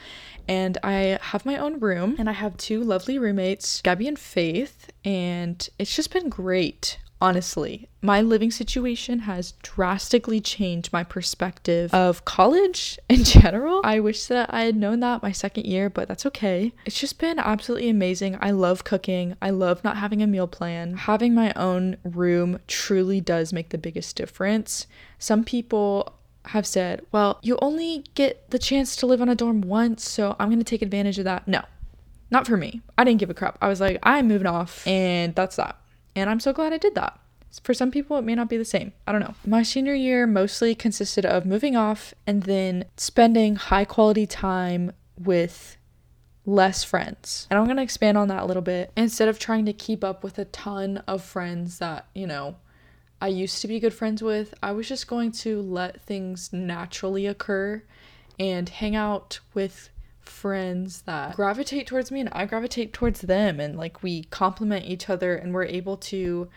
And 0.48 0.78
I 0.84 1.20
have 1.22 1.46
my 1.46 1.58
own 1.58 1.80
room 1.80 2.16
and 2.18 2.28
I 2.28 2.34
have 2.34 2.58
two 2.58 2.84
lovely 2.84 3.20
roommates, 3.20 3.82
Gabby 3.82 4.08
and 4.08 4.18
Faith, 4.18 4.90
and 5.06 5.70
it's 5.78 5.96
just 5.96 6.12
been 6.12 6.30
great. 6.30 6.98
Honestly, 7.24 7.88
my 8.02 8.20
living 8.20 8.52
situation 8.52 9.20
has 9.20 9.54
drastically 9.64 10.42
changed 10.42 10.92
my 10.92 11.06
perspective 11.06 11.94
of 11.94 12.26
college 12.26 13.00
in 13.08 13.24
general. 13.24 13.80
I 13.86 14.02
wish 14.02 14.26
that 14.26 14.54
I 14.54 14.66
had 14.66 14.76
known 14.76 15.00
that 15.00 15.24
my 15.24 15.32
second 15.32 15.66
year, 15.66 15.90
but 15.90 16.10
that's 16.10 16.26
okay. 16.26 16.74
It's 16.86 17.00
just 17.00 17.20
been 17.20 17.40
absolutely 17.40 17.88
amazing. 17.88 18.38
I 18.42 18.52
love 18.52 18.84
cooking. 18.84 19.38
I 19.42 19.52
love 19.52 19.86
not 19.86 19.96
having 19.96 20.22
a 20.22 20.28
meal 20.28 20.48
plan. 20.48 20.98
Having 20.98 21.34
my 21.34 21.54
own 21.56 21.96
room 22.04 22.60
truly 22.68 23.22
does 23.22 23.54
make 23.54 23.70
the 23.70 23.78
biggest 23.78 24.18
difference. 24.18 24.86
Some 25.18 25.46
people 25.46 26.18
have 26.48 26.68
said, 26.68 27.06
well, 27.14 27.40
you 27.42 27.58
only 27.62 28.04
get 28.16 28.50
the 28.50 28.60
chance 28.60 28.98
to 28.98 29.06
live 29.06 29.22
on 29.22 29.30
a 29.30 29.36
dorm 29.36 29.62
once, 29.62 30.10
so 30.10 30.36
I'm 30.40 30.50
gonna 30.50 30.66
take 30.66 30.82
advantage 30.82 31.20
of 31.20 31.24
that. 31.24 31.48
No, 31.48 31.62
not 32.30 32.48
for 32.48 32.58
me. 32.58 32.82
I 32.98 33.06
didn't 33.06 33.22
give 33.22 33.30
a 33.30 33.34
crap. 33.34 33.58
I 33.62 33.70
was 33.70 33.80
like, 33.80 33.98
I'm 34.04 34.28
moving 34.28 34.46
off, 34.48 34.86
and 34.86 35.34
that's 35.36 35.56
that. 35.56 35.78
And 36.16 36.30
I'm 36.30 36.40
so 36.40 36.54
glad 36.54 36.74
I 36.74 36.78
did 36.78 36.96
that. 36.96 37.20
For 37.62 37.74
some 37.74 37.92
people, 37.92 38.18
it 38.18 38.24
may 38.24 38.34
not 38.34 38.50
be 38.50 38.58
the 38.58 38.66
same. 38.66 38.94
I 39.06 39.12
don't 39.12 39.22
know. 39.22 39.36
My 39.46 39.62
senior 39.62 39.94
year 39.94 40.26
mostly 40.26 40.74
consisted 40.74 41.26
of 41.26 41.46
moving 41.46 41.76
off 41.76 42.14
and 42.26 42.44
then 42.44 42.86
spending 42.98 43.58
high 43.58 43.86
quality 43.86 44.26
time 44.26 44.92
with 45.20 45.78
less 46.46 46.84
friends. 46.84 47.48
And 47.50 47.60
I'm 47.60 47.66
going 47.66 47.78
to 47.78 47.84
expand 47.84 48.18
on 48.18 48.28
that 48.30 48.44
a 48.44 48.46
little 48.46 48.64
bit. 48.64 48.92
Instead 48.98 49.28
of 49.28 49.38
trying 49.38 49.66
to 49.66 49.74
keep 49.74 50.04
up 50.04 50.24
with 50.24 50.40
a 50.40 50.46
ton 50.46 51.04
of 51.08 51.24
friends 51.24 51.78
that, 51.78 52.08
you 52.16 52.26
know, 52.26 52.56
I 53.22 53.28
used 53.28 53.62
to 53.62 53.68
be 53.68 53.80
good 53.80 53.94
friends 53.94 54.22
with, 54.22 54.54
I 54.62 54.72
was 54.72 54.90
just 54.90 55.08
going 55.08 55.32
to 55.34 55.62
let 55.62 56.02
things 56.02 56.52
naturally 56.52 57.28
occur 57.28 57.84
and 58.40 58.68
hang 58.68 58.96
out 58.96 59.40
with 59.54 59.90
friends 60.24 61.02
that 61.04 61.36
gravitate 61.36 61.88
towards 61.88 62.12
me 62.12 62.20
and 62.20 62.30
I 62.32 62.46
gravitate 62.46 62.94
towards 62.94 63.22
them 63.22 63.60
and 63.60 63.78
like 63.78 64.04
we 64.04 64.24
complement 64.26 64.86
each 64.86 65.10
other 65.10 65.36
and 65.36 65.54
we're 65.54 65.66
able 65.66 65.98
to 65.98 66.50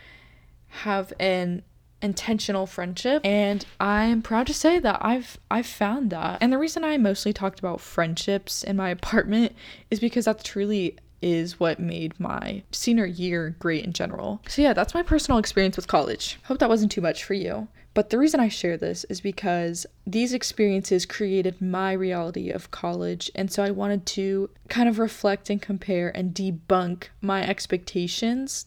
have 0.69 1.13
an 1.19 1.63
intentional 2.03 2.67
friendship 2.67 3.23
and 3.25 3.65
I'm 3.81 4.21
proud 4.21 4.47
to 4.49 4.55
say 4.55 4.79
that 4.79 4.99
I've 5.01 5.39
I've 5.51 5.67
found 5.67 6.11
that. 6.11 6.39
And 6.41 6.53
the 6.53 6.59
reason 6.59 6.85
I 6.85 6.97
mostly 6.99 7.33
talked 7.33 7.59
about 7.59 7.81
friendships 7.81 8.63
in 8.63 8.77
my 8.77 8.91
apartment 9.01 9.55
is 9.91 10.01
because 10.01 10.27
that's 10.27 10.45
truly 10.45 10.97
is 11.23 11.59
what 11.59 11.81
made 11.81 12.19
my 12.21 12.63
senior 12.71 13.07
year 13.07 13.57
great 13.59 13.85
in 13.85 13.93
general. 13.93 14.43
So, 14.49 14.63
yeah, 14.63 14.73
that's 14.73 14.95
my 14.95 15.03
personal 15.03 15.39
experience 15.39 15.77
with 15.77 15.89
college. 15.89 16.39
Hope 16.45 16.59
that 16.59 16.69
wasn't 16.69 16.93
too 16.93 17.01
much 17.01 17.25
for 17.25 17.35
you. 17.35 17.69
But 17.97 18.11
the 18.11 18.19
reason 18.19 18.41
I 18.41 18.49
share 18.49 18.77
this 18.77 19.05
is 19.05 19.23
because 19.23 19.87
these 20.07 20.35
experiences 20.35 21.07
created 21.07 21.63
my 21.63 21.93
reality 21.93 22.51
of 22.51 22.71
college. 22.71 23.31
And 23.35 23.51
so 23.51 23.65
I 23.65 23.71
wanted 23.71 24.05
to 24.09 24.51
kind 24.69 24.87
of 24.87 24.99
reflect 24.99 25.49
and 25.49 25.63
compare 25.63 26.15
and 26.15 26.35
debunk 26.35 27.05
my 27.23 27.43
expectations 27.43 28.67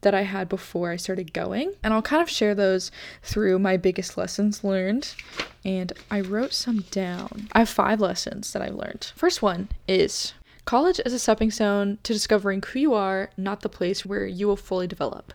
that 0.00 0.14
I 0.14 0.22
had 0.22 0.48
before 0.48 0.90
I 0.90 0.96
started 0.96 1.34
going. 1.34 1.74
And 1.82 1.92
I'll 1.92 2.00
kind 2.00 2.22
of 2.22 2.30
share 2.30 2.54
those 2.54 2.90
through 3.22 3.58
my 3.58 3.76
biggest 3.76 4.16
lessons 4.16 4.64
learned. 4.64 5.14
And 5.62 5.92
I 6.10 6.22
wrote 6.22 6.54
some 6.54 6.80
down. 6.90 7.50
I 7.52 7.58
have 7.58 7.68
five 7.68 8.00
lessons 8.00 8.50
that 8.54 8.62
I've 8.62 8.76
learned. 8.76 9.12
First 9.14 9.42
one 9.42 9.68
is 9.86 10.32
College 10.70 11.00
is 11.04 11.12
a 11.12 11.18
stepping 11.18 11.50
stone 11.50 11.98
to 12.04 12.12
discovering 12.12 12.62
who 12.62 12.78
you 12.78 12.94
are, 12.94 13.30
not 13.36 13.62
the 13.62 13.68
place 13.68 14.06
where 14.06 14.24
you 14.24 14.46
will 14.46 14.54
fully 14.54 14.86
develop. 14.86 15.34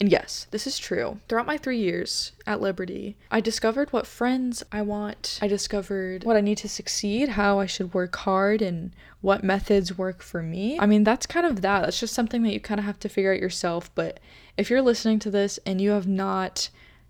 And 0.00 0.12
yes, 0.12 0.46
this 0.52 0.64
is 0.64 0.78
true. 0.78 1.18
Throughout 1.28 1.48
my 1.48 1.58
three 1.58 1.80
years 1.80 2.30
at 2.46 2.60
Liberty, 2.60 3.16
I 3.28 3.40
discovered 3.40 3.92
what 3.92 4.06
friends 4.06 4.62
I 4.70 4.82
want. 4.82 5.40
I 5.42 5.48
discovered 5.48 6.22
what 6.22 6.36
I 6.36 6.40
need 6.40 6.58
to 6.58 6.68
succeed, 6.68 7.30
how 7.30 7.58
I 7.58 7.66
should 7.66 7.94
work 7.94 8.14
hard, 8.14 8.62
and 8.62 8.92
what 9.22 9.42
methods 9.42 9.98
work 9.98 10.22
for 10.22 10.40
me. 10.40 10.78
I 10.78 10.86
mean, 10.86 11.02
that's 11.02 11.26
kind 11.26 11.46
of 11.46 11.62
that. 11.62 11.80
That's 11.80 11.98
just 11.98 12.14
something 12.14 12.44
that 12.44 12.52
you 12.52 12.60
kind 12.60 12.78
of 12.78 12.86
have 12.86 13.00
to 13.00 13.08
figure 13.08 13.32
out 13.32 13.40
yourself. 13.40 13.92
But 13.96 14.20
if 14.56 14.70
you're 14.70 14.82
listening 14.82 15.18
to 15.18 15.32
this 15.32 15.58
and 15.66 15.80
you 15.80 15.90
have 15.90 16.06
not 16.06 16.68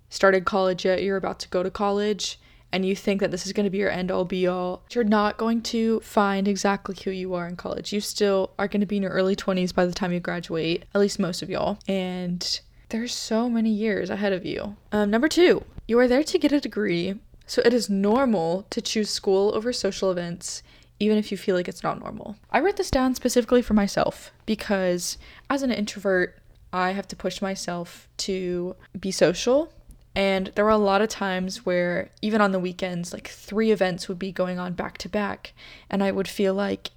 started 0.08 0.46
college 0.46 0.86
yet, 0.86 1.02
you're 1.02 1.18
about 1.18 1.40
to 1.40 1.48
go 1.50 1.62
to 1.62 1.70
college, 1.70 2.40
and 2.72 2.84
you 2.84 2.96
think 2.96 3.20
that 3.20 3.30
this 3.30 3.46
is 3.46 3.52
going 3.52 3.64
to 3.64 3.70
be 3.70 3.78
your 3.78 3.90
end 3.90 4.10
all 4.10 4.24
be 4.24 4.46
all, 4.46 4.82
you're 4.90 5.04
not 5.04 5.36
going 5.36 5.62
to 5.62 6.00
find 6.00 6.46
exactly 6.48 6.96
who 7.04 7.10
you 7.10 7.34
are 7.34 7.46
in 7.46 7.56
college. 7.56 7.92
You 7.92 8.00
still 8.00 8.50
are 8.58 8.68
going 8.68 8.80
to 8.80 8.86
be 8.86 8.96
in 8.96 9.02
your 9.02 9.12
early 9.12 9.36
20s 9.36 9.74
by 9.74 9.86
the 9.86 9.92
time 9.92 10.12
you 10.12 10.20
graduate, 10.20 10.84
at 10.94 11.00
least 11.00 11.18
most 11.18 11.42
of 11.42 11.50
y'all. 11.50 11.78
And 11.88 12.60
there's 12.88 13.14
so 13.14 13.48
many 13.48 13.70
years 13.70 14.10
ahead 14.10 14.32
of 14.32 14.44
you. 14.44 14.76
Um, 14.92 15.10
number 15.10 15.28
two, 15.28 15.64
you 15.88 15.98
are 15.98 16.08
there 16.08 16.24
to 16.24 16.38
get 16.38 16.52
a 16.52 16.60
degree, 16.60 17.14
so 17.46 17.62
it 17.64 17.72
is 17.72 17.88
normal 17.88 18.66
to 18.70 18.80
choose 18.80 19.10
school 19.10 19.54
over 19.54 19.72
social 19.72 20.10
events 20.10 20.62
even 20.98 21.18
if 21.18 21.30
you 21.30 21.36
feel 21.36 21.54
like 21.54 21.68
it's 21.68 21.82
not 21.82 22.00
normal. 22.00 22.36
I 22.50 22.60
wrote 22.60 22.76
this 22.76 22.90
down 22.90 23.14
specifically 23.14 23.62
for 23.62 23.74
myself 23.74 24.32
because 24.46 25.18
as 25.50 25.62
an 25.62 25.70
introvert, 25.70 26.38
I 26.72 26.92
have 26.92 27.08
to 27.08 27.16
push 27.16 27.42
myself 27.42 28.08
to 28.18 28.76
be 28.98 29.10
social 29.10 29.72
and 30.16 30.50
there 30.54 30.64
were 30.64 30.70
a 30.70 30.78
lot 30.78 31.02
of 31.02 31.10
times 31.10 31.66
where, 31.66 32.10
even 32.22 32.40
on 32.40 32.50
the 32.50 32.58
weekends, 32.58 33.12
like 33.12 33.28
three 33.28 33.70
events 33.70 34.08
would 34.08 34.18
be 34.18 34.32
going 34.32 34.58
on 34.58 34.72
back 34.72 34.96
to 34.98 35.10
back. 35.10 35.52
And 35.90 36.02
I 36.02 36.10
would 36.10 36.26
feel 36.26 36.54
like 36.54 36.90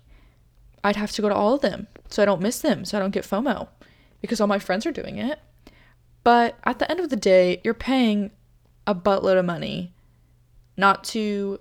I'd 0.86 0.96
have 0.96 1.12
to 1.12 1.22
go 1.22 1.28
to 1.28 1.36
all 1.36 1.56
of 1.56 1.62
them 1.62 1.88
so 2.10 2.24
I 2.24 2.26
don't 2.26 2.42
miss 2.42 2.62
them, 2.62 2.86
so 2.86 2.98
I 2.98 3.02
don't 3.02 3.12
get 3.12 3.26
FOMO 3.26 3.68
because 4.22 4.40
all 4.40 4.48
my 4.48 4.58
friends 4.58 4.86
are 4.86 4.94
doing 4.94 5.18
it. 5.18 5.38
But 6.24 6.58
at 6.64 6.80
the 6.80 6.90
end 6.90 7.02
of 7.02 7.10
the 7.10 7.18
day, 7.18 7.60
you're 7.62 7.74
paying 7.74 8.32
a 8.88 8.96
buttload 8.96 9.38
of 9.38 9.44
money 9.44 9.94
not 10.78 11.04
to 11.04 11.60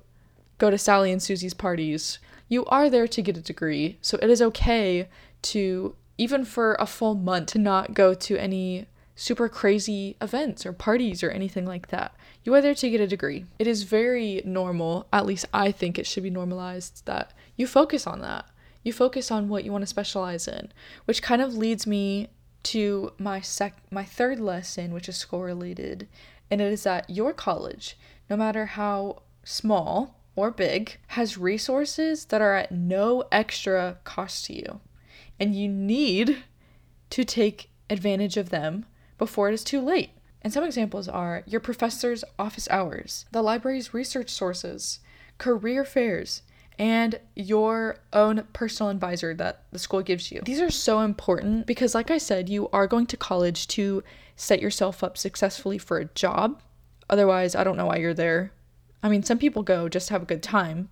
go 0.59 0.71
to 0.71 0.79
Sally 0.79 1.11
and 1.11 1.21
Susie's 1.21 1.55
parties. 1.55 2.21
You 2.49 2.67
are 2.67 2.89
there 2.89 3.09
to 3.09 3.21
get 3.21 3.37
a 3.37 3.43
degree, 3.43 3.99
so 4.01 4.17
it 4.23 4.31
is 4.31 4.41
okay 4.41 5.09
to, 5.43 5.97
even 6.19 6.45
for 6.45 6.77
a 6.79 6.87
full 6.87 7.17
month, 7.17 7.49
to 7.49 7.59
not 7.59 7.95
go 7.95 8.15
to 8.15 8.37
any 8.37 8.87
super 9.19 9.49
crazy 9.49 10.17
events 10.23 10.65
or 10.65 10.73
parties 10.73 11.25
or 11.25 11.31
anything 11.31 11.67
like 11.67 11.89
that. 11.89 12.15
You 12.45 12.55
are 12.55 12.63
there 12.63 12.75
to 12.77 12.89
get 12.89 13.01
a 13.01 13.07
degree. 13.07 13.47
It 13.59 13.67
is 13.67 13.83
very 13.83 14.41
normal, 14.45 15.09
at 15.13 15.27
least 15.27 15.47
I 15.53 15.73
think 15.73 15.99
it 15.99 16.07
should 16.07 16.23
be 16.23 16.31
normalized, 16.31 17.05
that 17.07 17.33
you 17.57 17.67
focus 17.67 18.07
on 18.07 18.21
that. 18.21 18.47
You 18.85 18.93
focus 18.93 19.33
on 19.33 19.49
what 19.49 19.65
you 19.65 19.73
want 19.73 19.83
to 19.83 19.89
specialize 19.89 20.47
in, 20.47 20.71
which 21.05 21.21
kind 21.21 21.43
of 21.43 21.57
leads 21.57 21.85
me 21.85 22.29
to 22.63 23.13
my 23.19 23.41
sec 23.41 23.77
my 23.91 24.05
third 24.05 24.39
lesson, 24.39 24.93
which 24.93 25.09
is 25.09 25.17
school 25.17 25.43
related, 25.43 26.07
and 26.49 26.61
it 26.61 26.73
is 26.73 26.85
that 26.85 27.11
your 27.11 27.33
college, 27.33 27.99
no 28.31 28.37
matter 28.37 28.67
how 28.67 29.23
small 29.43 30.15
or 30.37 30.53
big, 30.53 30.97
has 31.09 31.37
resources 31.37 32.27
that 32.27 32.41
are 32.41 32.55
at 32.55 32.71
no 32.71 33.25
extra 33.33 33.99
cost 34.05 34.45
to 34.45 34.55
you. 34.55 34.81
And 35.41 35.57
you 35.57 35.69
need 35.69 36.45
to 37.11 37.25
take 37.25 37.71
advantage 37.91 38.37
of 38.37 38.51
them 38.51 38.87
before 39.19 39.49
it 39.49 39.55
is 39.55 39.65
too 39.65 39.81
late. 39.81 40.11
And 40.41 40.53
some 40.53 40.65
examples 40.65 41.09
are 41.09 41.43
your 41.47 41.61
professor's 41.61 42.25
office 42.39 42.69
hours, 42.71 43.27
the 43.33 43.43
library's 43.43 43.93
research 43.93 44.31
sources, 44.31 45.01
career 45.37 45.85
fairs, 45.85 46.43
and 46.79 47.19
your 47.35 47.99
own 48.13 48.47
personal 48.53 48.91
advisor 48.91 49.35
that 49.35 49.65
the 49.73 49.81
school 49.81 50.01
gives 50.01 50.31
you. 50.31 50.41
These 50.45 50.61
are 50.61 50.71
so 50.71 51.01
important 51.01 51.67
because, 51.67 51.95
like 51.95 52.11
I 52.11 52.19
said, 52.19 52.49
you 52.49 52.69
are 52.69 52.87
going 52.87 53.07
to 53.07 53.17
college 53.17 53.67
to 53.69 54.05
set 54.37 54.63
yourself 54.63 55.03
up 55.03 55.19
successfully 55.19 55.79
for 55.79 55.99
a 55.99 56.05
job. 56.05 56.63
Otherwise, 57.11 57.57
I 57.57 57.65
don't 57.65 57.77
know 57.77 57.87
why 57.87 57.97
you're 57.97 58.15
there. 58.15 58.53
I 59.03 59.09
mean, 59.09 59.25
some 59.25 59.39
people 59.39 59.65
go 59.65 59.89
just 59.89 60.09
to 60.09 60.15
have 60.15 60.23
a 60.23 60.27
good 60.27 60.43
time, 60.43 60.89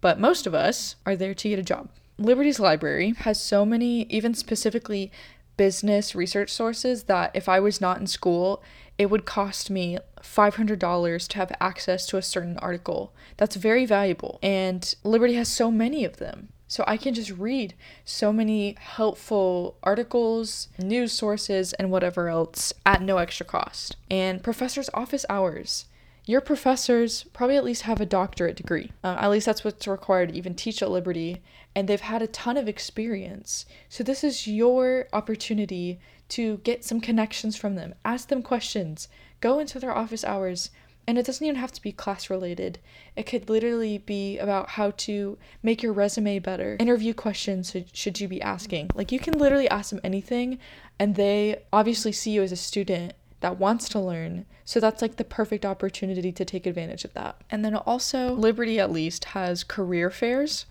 but 0.00 0.18
most 0.18 0.46
of 0.46 0.54
us 0.54 0.96
are 1.06 1.14
there 1.14 1.34
to 1.34 1.48
get 1.48 1.58
a 1.58 1.62
job. 1.62 1.90
Liberty's 2.18 2.60
library 2.60 3.14
has 3.20 3.40
so 3.40 3.64
many, 3.64 4.02
even 4.04 4.34
specifically 4.34 5.12
business 5.60 6.14
research 6.14 6.50
sources, 6.50 7.02
that 7.02 7.30
if 7.34 7.46
I 7.46 7.60
was 7.60 7.82
not 7.82 8.00
in 8.00 8.06
school, 8.06 8.62
it 8.96 9.10
would 9.10 9.26
cost 9.26 9.68
me 9.68 9.98
$500 10.22 11.28
to 11.28 11.36
have 11.36 11.52
access 11.60 12.06
to 12.06 12.16
a 12.16 12.22
certain 12.22 12.56
article. 12.60 13.12
That's 13.36 13.56
very 13.56 13.84
valuable. 13.84 14.38
And 14.42 14.94
Liberty 15.04 15.34
has 15.34 15.48
so 15.48 15.70
many 15.70 16.02
of 16.06 16.16
them. 16.16 16.48
So 16.66 16.82
I 16.86 16.96
can 16.96 17.12
just 17.12 17.32
read 17.32 17.74
so 18.06 18.32
many 18.32 18.74
helpful 18.80 19.76
articles, 19.82 20.68
news 20.78 21.12
sources, 21.12 21.74
and 21.74 21.90
whatever 21.90 22.30
else 22.30 22.72
at 22.86 23.02
no 23.02 23.18
extra 23.18 23.44
cost. 23.44 23.96
And 24.10 24.42
professors' 24.42 24.88
office 24.94 25.26
hours. 25.28 25.84
Your 26.26 26.40
professors 26.40 27.24
probably 27.32 27.56
at 27.56 27.64
least 27.64 27.82
have 27.82 28.00
a 28.00 28.06
doctorate 28.06 28.56
degree. 28.56 28.92
Uh, 29.02 29.16
at 29.18 29.30
least 29.30 29.46
that's 29.46 29.64
what's 29.64 29.88
required 29.88 30.30
to 30.30 30.36
even 30.36 30.54
teach 30.54 30.82
at 30.82 30.90
Liberty. 30.90 31.42
And 31.74 31.88
they've 31.88 32.00
had 32.00 32.22
a 32.22 32.26
ton 32.26 32.56
of 32.56 32.68
experience. 32.68 33.66
So 33.88 34.04
this 34.04 34.22
is 34.22 34.46
your 34.46 35.08
opportunity 35.12 35.98
to 36.30 36.58
get 36.58 36.84
some 36.84 37.00
connections 37.00 37.56
from 37.56 37.74
them. 37.74 37.94
Ask 38.04 38.28
them 38.28 38.42
questions. 38.42 39.08
Go 39.40 39.58
into 39.58 39.78
their 39.78 39.96
office 39.96 40.24
hours. 40.24 40.70
And 41.06 41.18
it 41.18 41.26
doesn't 41.26 41.44
even 41.44 41.58
have 41.58 41.72
to 41.72 41.82
be 41.82 41.90
class 41.90 42.30
related. 42.30 42.78
It 43.16 43.24
could 43.24 43.48
literally 43.48 43.98
be 43.98 44.38
about 44.38 44.68
how 44.68 44.92
to 44.92 45.38
make 45.62 45.82
your 45.82 45.92
resume 45.92 46.38
better. 46.38 46.76
Interview 46.78 47.14
questions 47.14 47.74
should 47.92 48.20
you 48.20 48.28
be 48.28 48.40
asking. 48.40 48.90
Like 48.94 49.10
you 49.10 49.18
can 49.18 49.36
literally 49.36 49.68
ask 49.68 49.90
them 49.90 50.00
anything 50.04 50.58
and 51.00 51.16
they 51.16 51.62
obviously 51.72 52.12
see 52.12 52.30
you 52.30 52.42
as 52.42 52.52
a 52.52 52.56
student 52.56 53.14
that 53.40 53.58
wants 53.58 53.88
to 53.90 54.00
learn. 54.00 54.46
So 54.64 54.80
that's 54.80 55.02
like 55.02 55.16
the 55.16 55.24
perfect 55.24 55.64
opportunity 55.64 56.32
to 56.32 56.44
take 56.44 56.66
advantage 56.66 57.04
of 57.04 57.14
that. 57.14 57.42
And 57.50 57.64
then 57.64 57.74
also 57.74 58.34
Liberty 58.34 58.78
at 58.78 58.92
least 58.92 59.26
has 59.26 59.64
career 59.64 60.10
fairs 60.10 60.66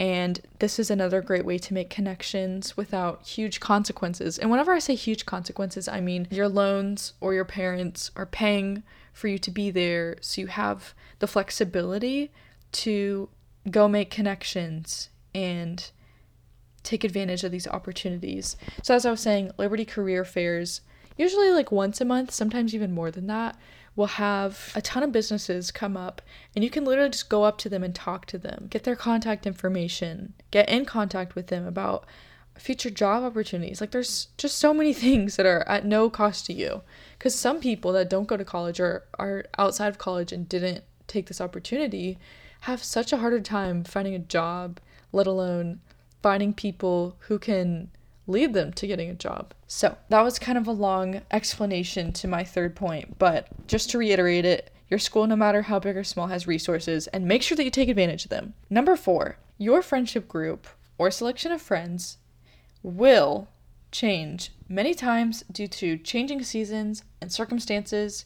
and 0.00 0.40
this 0.58 0.78
is 0.78 0.90
another 0.90 1.22
great 1.22 1.44
way 1.44 1.56
to 1.58 1.74
make 1.74 1.88
connections 1.88 2.76
without 2.76 3.26
huge 3.26 3.60
consequences. 3.60 4.38
And 4.38 4.50
whenever 4.50 4.72
I 4.72 4.80
say 4.80 4.96
huge 4.96 5.24
consequences, 5.24 5.86
I 5.86 6.00
mean 6.00 6.26
your 6.30 6.48
loans 6.48 7.12
or 7.20 7.32
your 7.32 7.44
parents 7.44 8.10
are 8.16 8.26
paying 8.26 8.82
for 9.12 9.28
you 9.28 9.38
to 9.38 9.50
be 9.52 9.70
there. 9.70 10.16
So 10.20 10.40
you 10.40 10.46
have 10.48 10.94
the 11.20 11.28
flexibility 11.28 12.32
to 12.72 13.28
go 13.70 13.86
make 13.86 14.10
connections 14.10 15.10
and 15.32 15.90
take 16.82 17.04
advantage 17.04 17.44
of 17.44 17.52
these 17.52 17.68
opportunities. 17.68 18.56
So, 18.82 18.94
as 18.94 19.06
I 19.06 19.10
was 19.10 19.20
saying, 19.20 19.52
Liberty 19.56 19.84
Career 19.84 20.24
Fairs, 20.24 20.80
usually 21.16 21.50
like 21.50 21.72
once 21.72 22.00
a 22.00 22.04
month, 22.04 22.30
sometimes 22.30 22.74
even 22.74 22.92
more 22.92 23.10
than 23.10 23.26
that, 23.26 23.56
we'll 23.96 24.06
have 24.06 24.72
a 24.74 24.82
ton 24.82 25.02
of 25.02 25.12
businesses 25.12 25.70
come 25.70 25.96
up 25.96 26.20
and 26.54 26.64
you 26.64 26.70
can 26.70 26.84
literally 26.84 27.10
just 27.10 27.28
go 27.28 27.44
up 27.44 27.58
to 27.58 27.68
them 27.68 27.82
and 27.84 27.94
talk 27.94 28.26
to 28.26 28.38
them, 28.38 28.66
get 28.70 28.84
their 28.84 28.96
contact 28.96 29.46
information, 29.46 30.34
get 30.50 30.68
in 30.68 30.84
contact 30.84 31.34
with 31.34 31.48
them 31.48 31.66
about 31.66 32.04
future 32.56 32.90
job 32.90 33.22
opportunities. 33.22 33.80
Like 33.80 33.90
there's 33.90 34.28
just 34.36 34.58
so 34.58 34.74
many 34.74 34.92
things 35.04 35.36
that 35.36 35.46
are 35.46 35.66
at 35.68 35.84
no 35.84 36.10
cost 36.10 36.46
to 36.46 36.52
you. 36.52 36.82
Cuz 37.18 37.34
some 37.34 37.60
people 37.60 37.92
that 37.92 38.10
don't 38.10 38.28
go 38.28 38.36
to 38.36 38.44
college 38.44 38.80
or 38.80 39.04
are 39.18 39.44
outside 39.58 39.88
of 39.88 39.98
college 39.98 40.32
and 40.32 40.48
didn't 40.48 40.84
take 41.06 41.26
this 41.26 41.40
opportunity 41.40 42.18
have 42.60 42.82
such 42.82 43.12
a 43.12 43.18
harder 43.18 43.40
time 43.40 43.84
finding 43.84 44.14
a 44.14 44.18
job, 44.18 44.80
let 45.12 45.26
alone 45.26 45.80
finding 46.22 46.54
people 46.54 47.14
who 47.28 47.38
can 47.38 47.90
lead 48.26 48.54
them 48.54 48.72
to 48.72 48.86
getting 48.86 49.10
a 49.10 49.14
job. 49.14 49.54
So, 49.66 49.96
that 50.08 50.22
was 50.22 50.38
kind 50.38 50.56
of 50.56 50.66
a 50.66 50.72
long 50.72 51.22
explanation 51.30 52.12
to 52.12 52.28
my 52.28 52.44
third 52.44 52.74
point, 52.74 53.18
but 53.18 53.48
just 53.66 53.90
to 53.90 53.98
reiterate 53.98 54.44
it, 54.44 54.70
your 54.88 54.98
school, 54.98 55.26
no 55.26 55.36
matter 55.36 55.62
how 55.62 55.78
big 55.78 55.96
or 55.96 56.04
small, 56.04 56.28
has 56.28 56.46
resources 56.46 57.06
and 57.08 57.26
make 57.26 57.42
sure 57.42 57.56
that 57.56 57.64
you 57.64 57.70
take 57.70 57.88
advantage 57.88 58.24
of 58.24 58.30
them. 58.30 58.54
Number 58.70 58.96
four, 58.96 59.38
your 59.58 59.82
friendship 59.82 60.28
group 60.28 60.66
or 60.98 61.10
selection 61.10 61.52
of 61.52 61.62
friends 61.62 62.18
will 62.82 63.48
change 63.90 64.52
many 64.68 64.94
times 64.94 65.44
due 65.50 65.68
to 65.68 65.96
changing 65.96 66.42
seasons 66.42 67.04
and 67.20 67.32
circumstances, 67.32 68.24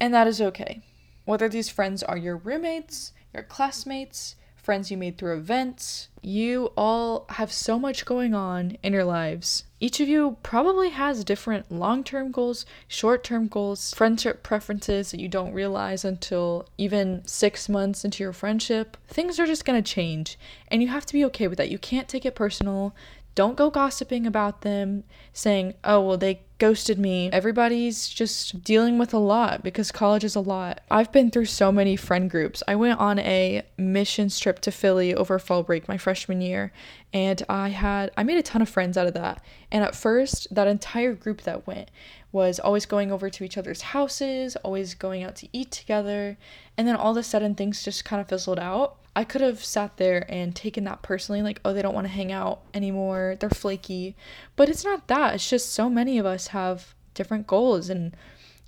and 0.00 0.12
that 0.12 0.26
is 0.26 0.40
okay. 0.40 0.82
Whether 1.24 1.48
these 1.48 1.68
friends 1.68 2.02
are 2.02 2.16
your 2.16 2.36
roommates, 2.36 3.12
your 3.32 3.44
classmates, 3.44 4.34
friends 4.62 4.90
you 4.90 4.96
made 4.96 5.18
through 5.18 5.36
events. 5.36 6.08
You 6.22 6.70
all 6.76 7.26
have 7.30 7.52
so 7.52 7.78
much 7.78 8.04
going 8.04 8.32
on 8.32 8.78
in 8.82 8.92
your 8.92 9.04
lives. 9.04 9.64
Each 9.80 9.98
of 9.98 10.08
you 10.08 10.36
probably 10.44 10.90
has 10.90 11.24
different 11.24 11.70
long 11.72 12.04
term 12.04 12.30
goals, 12.30 12.64
short 12.86 13.24
term 13.24 13.48
goals, 13.48 13.92
friendship 13.92 14.44
preferences 14.44 15.10
that 15.10 15.20
you 15.20 15.28
don't 15.28 15.52
realize 15.52 16.04
until 16.04 16.68
even 16.78 17.26
six 17.26 17.68
months 17.68 18.04
into 18.04 18.22
your 18.22 18.32
friendship. 18.32 18.96
Things 19.08 19.40
are 19.40 19.46
just 19.46 19.64
gonna 19.64 19.82
change, 19.82 20.38
and 20.68 20.80
you 20.80 20.88
have 20.88 21.06
to 21.06 21.12
be 21.12 21.24
okay 21.26 21.48
with 21.48 21.58
that. 21.58 21.70
You 21.70 21.78
can't 21.78 22.08
take 22.08 22.24
it 22.24 22.36
personal. 22.36 22.94
Don't 23.34 23.56
go 23.56 23.70
gossiping 23.70 24.26
about 24.26 24.60
them, 24.60 25.04
saying, 25.32 25.74
oh, 25.82 26.00
well, 26.02 26.18
they 26.18 26.42
ghosted 26.62 26.96
me. 26.96 27.28
Everybody's 27.32 28.08
just 28.08 28.62
dealing 28.62 28.96
with 28.96 29.12
a 29.12 29.18
lot 29.18 29.64
because 29.64 29.90
college 29.90 30.22
is 30.22 30.36
a 30.36 30.40
lot. 30.40 30.80
I've 30.92 31.10
been 31.10 31.28
through 31.28 31.46
so 31.46 31.72
many 31.72 31.96
friend 31.96 32.30
groups. 32.30 32.62
I 32.68 32.76
went 32.76 33.00
on 33.00 33.18
a 33.18 33.62
missions 33.76 34.38
trip 34.38 34.60
to 34.60 34.70
Philly 34.70 35.12
over 35.12 35.40
fall 35.40 35.64
break 35.64 35.88
my 35.88 35.98
freshman 35.98 36.40
year, 36.40 36.72
and 37.12 37.42
I 37.48 37.70
had 37.70 38.12
I 38.16 38.22
made 38.22 38.38
a 38.38 38.44
ton 38.44 38.62
of 38.62 38.68
friends 38.68 38.96
out 38.96 39.08
of 39.08 39.14
that. 39.14 39.44
And 39.72 39.82
at 39.82 39.96
first, 39.96 40.54
that 40.54 40.68
entire 40.68 41.14
group 41.14 41.42
that 41.42 41.66
went 41.66 41.90
was 42.30 42.60
always 42.60 42.86
going 42.86 43.10
over 43.10 43.28
to 43.28 43.42
each 43.42 43.58
other's 43.58 43.82
houses, 43.82 44.54
always 44.62 44.94
going 44.94 45.24
out 45.24 45.34
to 45.36 45.48
eat 45.52 45.72
together, 45.72 46.38
and 46.78 46.86
then 46.86 46.94
all 46.94 47.10
of 47.10 47.16
a 47.16 47.24
sudden 47.24 47.56
things 47.56 47.82
just 47.82 48.04
kind 48.04 48.20
of 48.20 48.28
fizzled 48.28 48.60
out. 48.60 49.01
I 49.14 49.24
could 49.24 49.42
have 49.42 49.62
sat 49.62 49.98
there 49.98 50.24
and 50.28 50.56
taken 50.56 50.84
that 50.84 51.02
personally, 51.02 51.42
like, 51.42 51.60
oh, 51.64 51.74
they 51.74 51.82
don't 51.82 51.94
want 51.94 52.06
to 52.06 52.12
hang 52.12 52.32
out 52.32 52.62
anymore, 52.72 53.36
they're 53.38 53.50
flaky. 53.50 54.16
But 54.56 54.68
it's 54.68 54.84
not 54.84 55.08
that. 55.08 55.34
It's 55.34 55.50
just 55.50 55.72
so 55.72 55.90
many 55.90 56.18
of 56.18 56.26
us 56.26 56.48
have 56.48 56.94
different 57.14 57.46
goals 57.46 57.90
and 57.90 58.16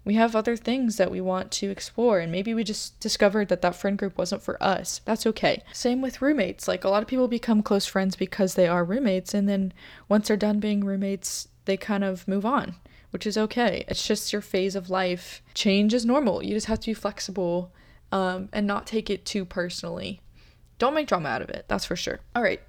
we 0.04 0.14
have 0.14 0.36
other 0.36 0.54
things 0.54 0.98
that 0.98 1.10
we 1.10 1.20
want 1.20 1.50
to 1.50 1.70
explore 1.70 2.18
and 2.18 2.30
maybe 2.30 2.52
we 2.52 2.62
just 2.62 3.00
discovered 3.00 3.48
that 3.48 3.62
that 3.62 3.74
friend 3.74 3.96
group 3.96 4.18
wasn't 4.18 4.42
for 4.42 4.62
us. 4.62 5.00
That's 5.06 5.26
okay. 5.28 5.62
Same 5.72 6.02
with 6.02 6.20
roommates 6.20 6.68
like 6.68 6.84
a 6.84 6.90
lot 6.90 7.02
of 7.02 7.08
people 7.08 7.26
become 7.26 7.62
close 7.62 7.86
friends 7.86 8.14
because 8.14 8.54
they 8.54 8.68
are 8.68 8.84
roommates 8.84 9.32
and 9.32 9.48
then 9.48 9.72
once 10.08 10.28
they're 10.28 10.36
done 10.36 10.60
being 10.60 10.84
roommates 10.84 11.48
they 11.64 11.78
kind 11.78 12.04
of 12.04 12.28
move 12.28 12.44
on 12.44 12.74
which 13.12 13.26
is 13.26 13.38
okay. 13.38 13.84
It's 13.86 14.06
just 14.06 14.32
your 14.32 14.42
phase 14.42 14.74
of 14.74 14.90
life. 14.90 15.40
Change 15.54 15.94
is 15.94 16.04
normal. 16.04 16.42
You 16.42 16.52
just 16.52 16.66
have 16.66 16.80
to 16.80 16.86
be 16.86 16.94
flexible 16.94 17.72
um, 18.10 18.48
and 18.52 18.66
not 18.66 18.88
take 18.88 19.08
it 19.08 19.24
too 19.24 19.44
personally 19.44 20.20
don't 20.78 20.94
make 20.94 21.08
drama 21.08 21.28
out 21.28 21.42
of 21.42 21.50
it, 21.50 21.66
that's 21.68 21.84
for 21.84 21.96
sure. 21.96 22.20
All 22.34 22.42
right. 22.42 22.60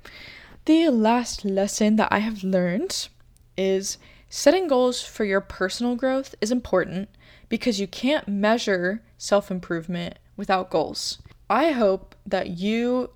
The 0.65 0.89
last 0.89 1.45
lesson 1.45 1.95
that 1.97 2.09
I 2.11 2.19
have 2.19 2.43
learned 2.43 3.07
is 3.57 3.97
setting 4.29 4.67
goals 4.67 5.03
for 5.03 5.23
your 5.23 5.41
personal 5.41 5.95
growth 5.95 6.33
is 6.41 6.51
important 6.51 7.09
because 7.49 7.79
you 7.79 7.87
can't 7.87 8.27
measure 8.27 9.03
self 9.17 9.51
improvement 9.51 10.17
without 10.35 10.69
goals. 10.69 11.21
I 11.49 11.71
hope 11.71 12.15
that 12.25 12.49
you 12.49 13.11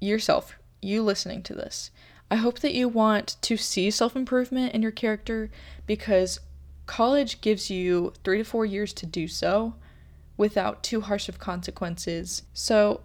yourself, 0.00 0.54
you 0.80 1.02
listening 1.02 1.42
to 1.42 1.54
this, 1.54 1.90
I 2.30 2.36
hope 2.36 2.60
that 2.60 2.74
you 2.74 2.88
want 2.88 3.36
to 3.42 3.56
see 3.56 3.90
self 3.90 4.14
improvement 4.14 4.74
in 4.74 4.82
your 4.82 4.92
character 4.92 5.50
because 5.86 6.38
college 6.86 7.40
gives 7.40 7.70
you 7.70 8.12
three 8.22 8.38
to 8.38 8.44
four 8.44 8.64
years 8.64 8.92
to 8.94 9.06
do 9.06 9.26
so 9.26 9.74
without 10.36 10.82
too 10.82 11.02
harsh 11.02 11.28
of 11.28 11.38
consequences. 11.38 12.44
So 12.54 13.00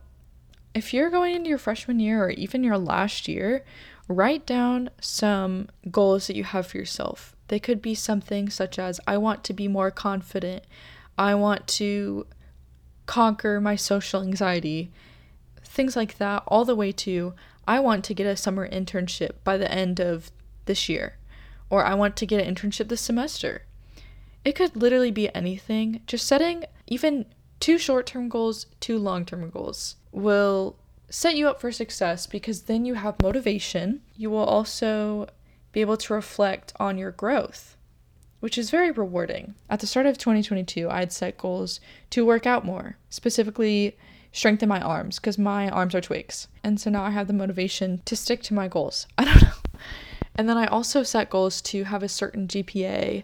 if 0.75 0.93
you're 0.93 1.09
going 1.09 1.33
into 1.33 1.49
your 1.49 1.57
freshman 1.57 2.01
year 2.01 2.25
or 2.25 2.29
even 2.31 2.63
your 2.63 2.77
last 2.77 3.29
year, 3.29 3.63
write 4.09 4.45
down 4.45 4.89
some 4.99 5.69
goals 5.89 6.27
that 6.27 6.35
you 6.35 6.43
have 6.43 6.67
for 6.67 6.77
yourself. 6.77 7.33
They 7.47 7.59
could 7.59 7.81
be 7.81 7.95
something 7.95 8.49
such 8.49 8.77
as 8.77 8.99
I 9.07 9.17
want 9.17 9.45
to 9.45 9.53
be 9.53 9.69
more 9.69 9.89
confident, 9.89 10.65
I 11.17 11.33
want 11.33 11.65
to 11.79 12.27
conquer 13.05 13.61
my 13.61 13.77
social 13.77 14.21
anxiety, 14.21 14.91
things 15.63 15.95
like 15.95 16.17
that, 16.17 16.43
all 16.47 16.65
the 16.65 16.75
way 16.75 16.91
to 16.91 17.33
I 17.67 17.79
want 17.79 18.03
to 18.05 18.13
get 18.13 18.27
a 18.27 18.35
summer 18.35 18.67
internship 18.69 19.31
by 19.43 19.57
the 19.57 19.71
end 19.71 19.99
of 19.99 20.29
this 20.65 20.89
year, 20.89 21.17
or 21.69 21.85
I 21.85 21.93
want 21.93 22.17
to 22.17 22.25
get 22.25 22.45
an 22.45 22.53
internship 22.53 22.89
this 22.89 23.01
semester. 23.01 23.63
It 24.43 24.55
could 24.55 24.75
literally 24.75 25.09
be 25.09 25.33
anything. 25.33 26.01
Just 26.05 26.27
setting 26.27 26.65
even 26.85 27.25
two 27.59 27.77
short 27.77 28.07
term 28.07 28.27
goals, 28.27 28.67
two 28.79 28.99
long 28.99 29.25
term 29.25 29.49
goals 29.49 29.95
will 30.15 30.77
set 31.09 31.35
you 31.35 31.47
up 31.47 31.61
for 31.61 31.71
success 31.71 32.25
because 32.25 32.63
then 32.63 32.85
you 32.85 32.95
have 32.95 33.21
motivation. 33.21 34.01
You 34.15 34.29
will 34.29 34.43
also 34.43 35.27
be 35.71 35.81
able 35.81 35.97
to 35.97 36.13
reflect 36.13 36.73
on 36.79 36.97
your 36.97 37.11
growth, 37.11 37.75
which 38.39 38.57
is 38.57 38.69
very 38.69 38.91
rewarding. 38.91 39.55
At 39.69 39.81
the 39.81 39.87
start 39.87 40.05
of 40.05 40.17
2022, 40.17 40.89
I 40.89 40.99
had 40.99 41.11
set 41.11 41.37
goals 41.37 41.79
to 42.11 42.25
work 42.25 42.47
out 42.47 42.65
more, 42.65 42.97
specifically 43.09 43.97
strengthen 44.31 44.69
my 44.69 44.81
arms 44.81 45.19
because 45.19 45.37
my 45.37 45.69
arms 45.69 45.93
are 45.93 46.01
twigs. 46.01 46.47
And 46.63 46.79
so 46.79 46.89
now 46.89 47.03
I 47.03 47.11
have 47.11 47.27
the 47.27 47.33
motivation 47.33 48.01
to 48.05 48.15
stick 48.15 48.41
to 48.43 48.53
my 48.53 48.67
goals. 48.67 49.07
I 49.17 49.25
don't 49.25 49.41
know. 49.41 49.79
And 50.37 50.49
then 50.49 50.57
I 50.57 50.65
also 50.65 51.03
set 51.03 51.29
goals 51.29 51.61
to 51.63 51.85
have 51.85 52.03
a 52.03 52.09
certain 52.09 52.47
GPA, 52.47 53.23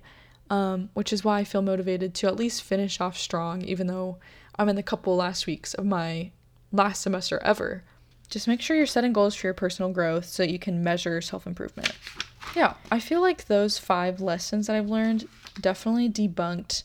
um, 0.49 0.89
which 0.93 1.11
is 1.11 1.23
why 1.23 1.39
I 1.39 1.43
feel 1.43 1.61
motivated 1.61 2.13
to 2.15 2.27
at 2.27 2.37
least 2.37 2.63
finish 2.63 3.01
off 3.01 3.17
strong, 3.17 3.61
even 3.63 3.87
though 3.87 4.17
I'm 4.57 4.69
in 4.69 4.75
the 4.75 4.83
couple 4.83 5.15
last 5.15 5.47
weeks 5.47 5.73
of 5.73 5.85
my 5.85 6.31
last 6.71 7.01
semester 7.01 7.39
ever. 7.43 7.83
Just 8.29 8.47
make 8.47 8.61
sure 8.61 8.77
you're 8.77 8.85
setting 8.85 9.13
goals 9.13 9.35
for 9.35 9.47
your 9.47 9.53
personal 9.53 9.91
growth 9.91 10.25
so 10.25 10.43
that 10.43 10.51
you 10.51 10.59
can 10.59 10.83
measure 10.83 11.21
self 11.21 11.45
improvement. 11.45 11.97
Yeah, 12.55 12.73
I 12.91 12.99
feel 12.99 13.21
like 13.21 13.45
those 13.45 13.77
five 13.77 14.19
lessons 14.21 14.67
that 14.67 14.75
I've 14.75 14.89
learned 14.89 15.27
definitely 15.59 16.09
debunked 16.09 16.83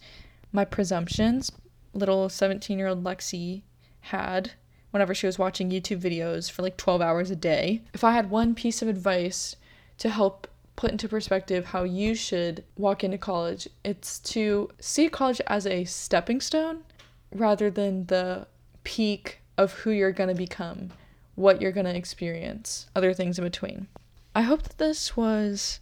my 0.52 0.64
presumptions. 0.64 1.52
Little 1.92 2.28
17 2.28 2.78
year 2.78 2.88
old 2.88 3.04
Lexi 3.04 3.62
had 4.00 4.52
whenever 4.90 5.14
she 5.14 5.26
was 5.26 5.38
watching 5.38 5.70
YouTube 5.70 6.00
videos 6.00 6.50
for 6.50 6.62
like 6.62 6.76
12 6.76 7.00
hours 7.00 7.30
a 7.30 7.36
day. 7.36 7.82
If 7.92 8.04
I 8.04 8.12
had 8.12 8.30
one 8.30 8.54
piece 8.54 8.82
of 8.82 8.88
advice 8.88 9.56
to 9.98 10.08
help 10.08 10.46
put 10.74 10.90
into 10.90 11.08
perspective 11.08 11.66
how 11.66 11.84
you 11.84 12.14
should 12.14 12.64
walk 12.76 13.02
into 13.02 13.18
college, 13.18 13.68
it's 13.84 14.18
to 14.20 14.70
see 14.80 15.08
college 15.08 15.40
as 15.46 15.66
a 15.66 15.84
stepping 15.84 16.40
stone 16.40 16.84
rather 17.32 17.70
than 17.70 18.06
the 18.06 18.46
peak 18.84 19.40
of 19.58 19.72
who 19.72 19.90
you're 19.90 20.12
going 20.12 20.28
to 20.28 20.34
become, 20.34 20.90
what 21.34 21.60
you're 21.60 21.72
going 21.72 21.86
to 21.86 21.96
experience, 21.96 22.88
other 22.94 23.12
things 23.12 23.38
in 23.38 23.44
between. 23.44 23.88
I 24.34 24.42
hope 24.42 24.62
that 24.64 24.78
this 24.78 25.16
was 25.16 25.80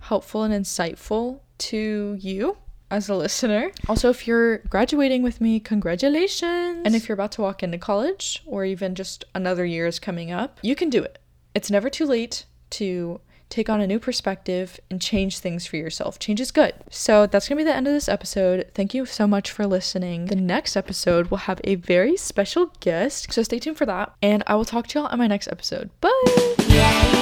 helpful 0.00 0.42
and 0.42 0.52
insightful 0.52 1.40
to 1.56 2.16
you 2.20 2.58
as 2.90 3.08
a 3.08 3.14
listener. 3.14 3.72
Also, 3.88 4.10
if 4.10 4.26
you're 4.26 4.58
graduating 4.58 5.22
with 5.22 5.40
me, 5.40 5.58
congratulations. 5.58 6.82
And 6.84 6.94
if 6.94 7.08
you're 7.08 7.14
about 7.14 7.32
to 7.32 7.42
walk 7.42 7.62
into 7.62 7.78
college 7.78 8.42
or 8.46 8.64
even 8.64 8.94
just 8.94 9.24
another 9.34 9.64
year 9.64 9.86
is 9.86 9.98
coming 9.98 10.30
up, 10.30 10.58
you 10.62 10.74
can 10.74 10.90
do 10.90 11.02
it. 11.02 11.18
It's 11.54 11.70
never 11.70 11.88
too 11.88 12.06
late 12.06 12.44
to 12.70 13.20
take 13.48 13.68
on 13.68 13.80
a 13.80 13.86
new 13.86 13.98
perspective 13.98 14.80
and 14.90 15.00
change 15.00 15.38
things 15.38 15.66
for 15.66 15.76
yourself. 15.76 16.18
Change 16.18 16.40
is 16.40 16.50
good. 16.50 16.74
So 16.90 17.26
that's 17.26 17.48
going 17.48 17.58
to 17.58 17.64
be 17.64 17.70
the 17.70 17.76
end 17.76 17.86
of 17.86 17.92
this 17.92 18.08
episode. 18.08 18.70
Thank 18.74 18.94
you 18.94 19.06
so 19.06 19.26
much 19.26 19.50
for 19.50 19.66
listening. 19.66 20.26
The 20.26 20.36
next 20.36 20.76
episode 20.76 21.30
will 21.30 21.38
have 21.38 21.60
a 21.64 21.76
very 21.76 22.16
special 22.16 22.72
guest, 22.80 23.32
so 23.32 23.42
stay 23.42 23.58
tuned 23.58 23.78
for 23.78 23.86
that. 23.86 24.14
And 24.22 24.42
I 24.46 24.54
will 24.54 24.64
talk 24.64 24.88
to 24.88 24.98
y'all 24.98 25.08
on 25.08 25.18
my 25.18 25.26
next 25.26 25.48
episode. 25.48 25.90
Bye. 26.00 27.13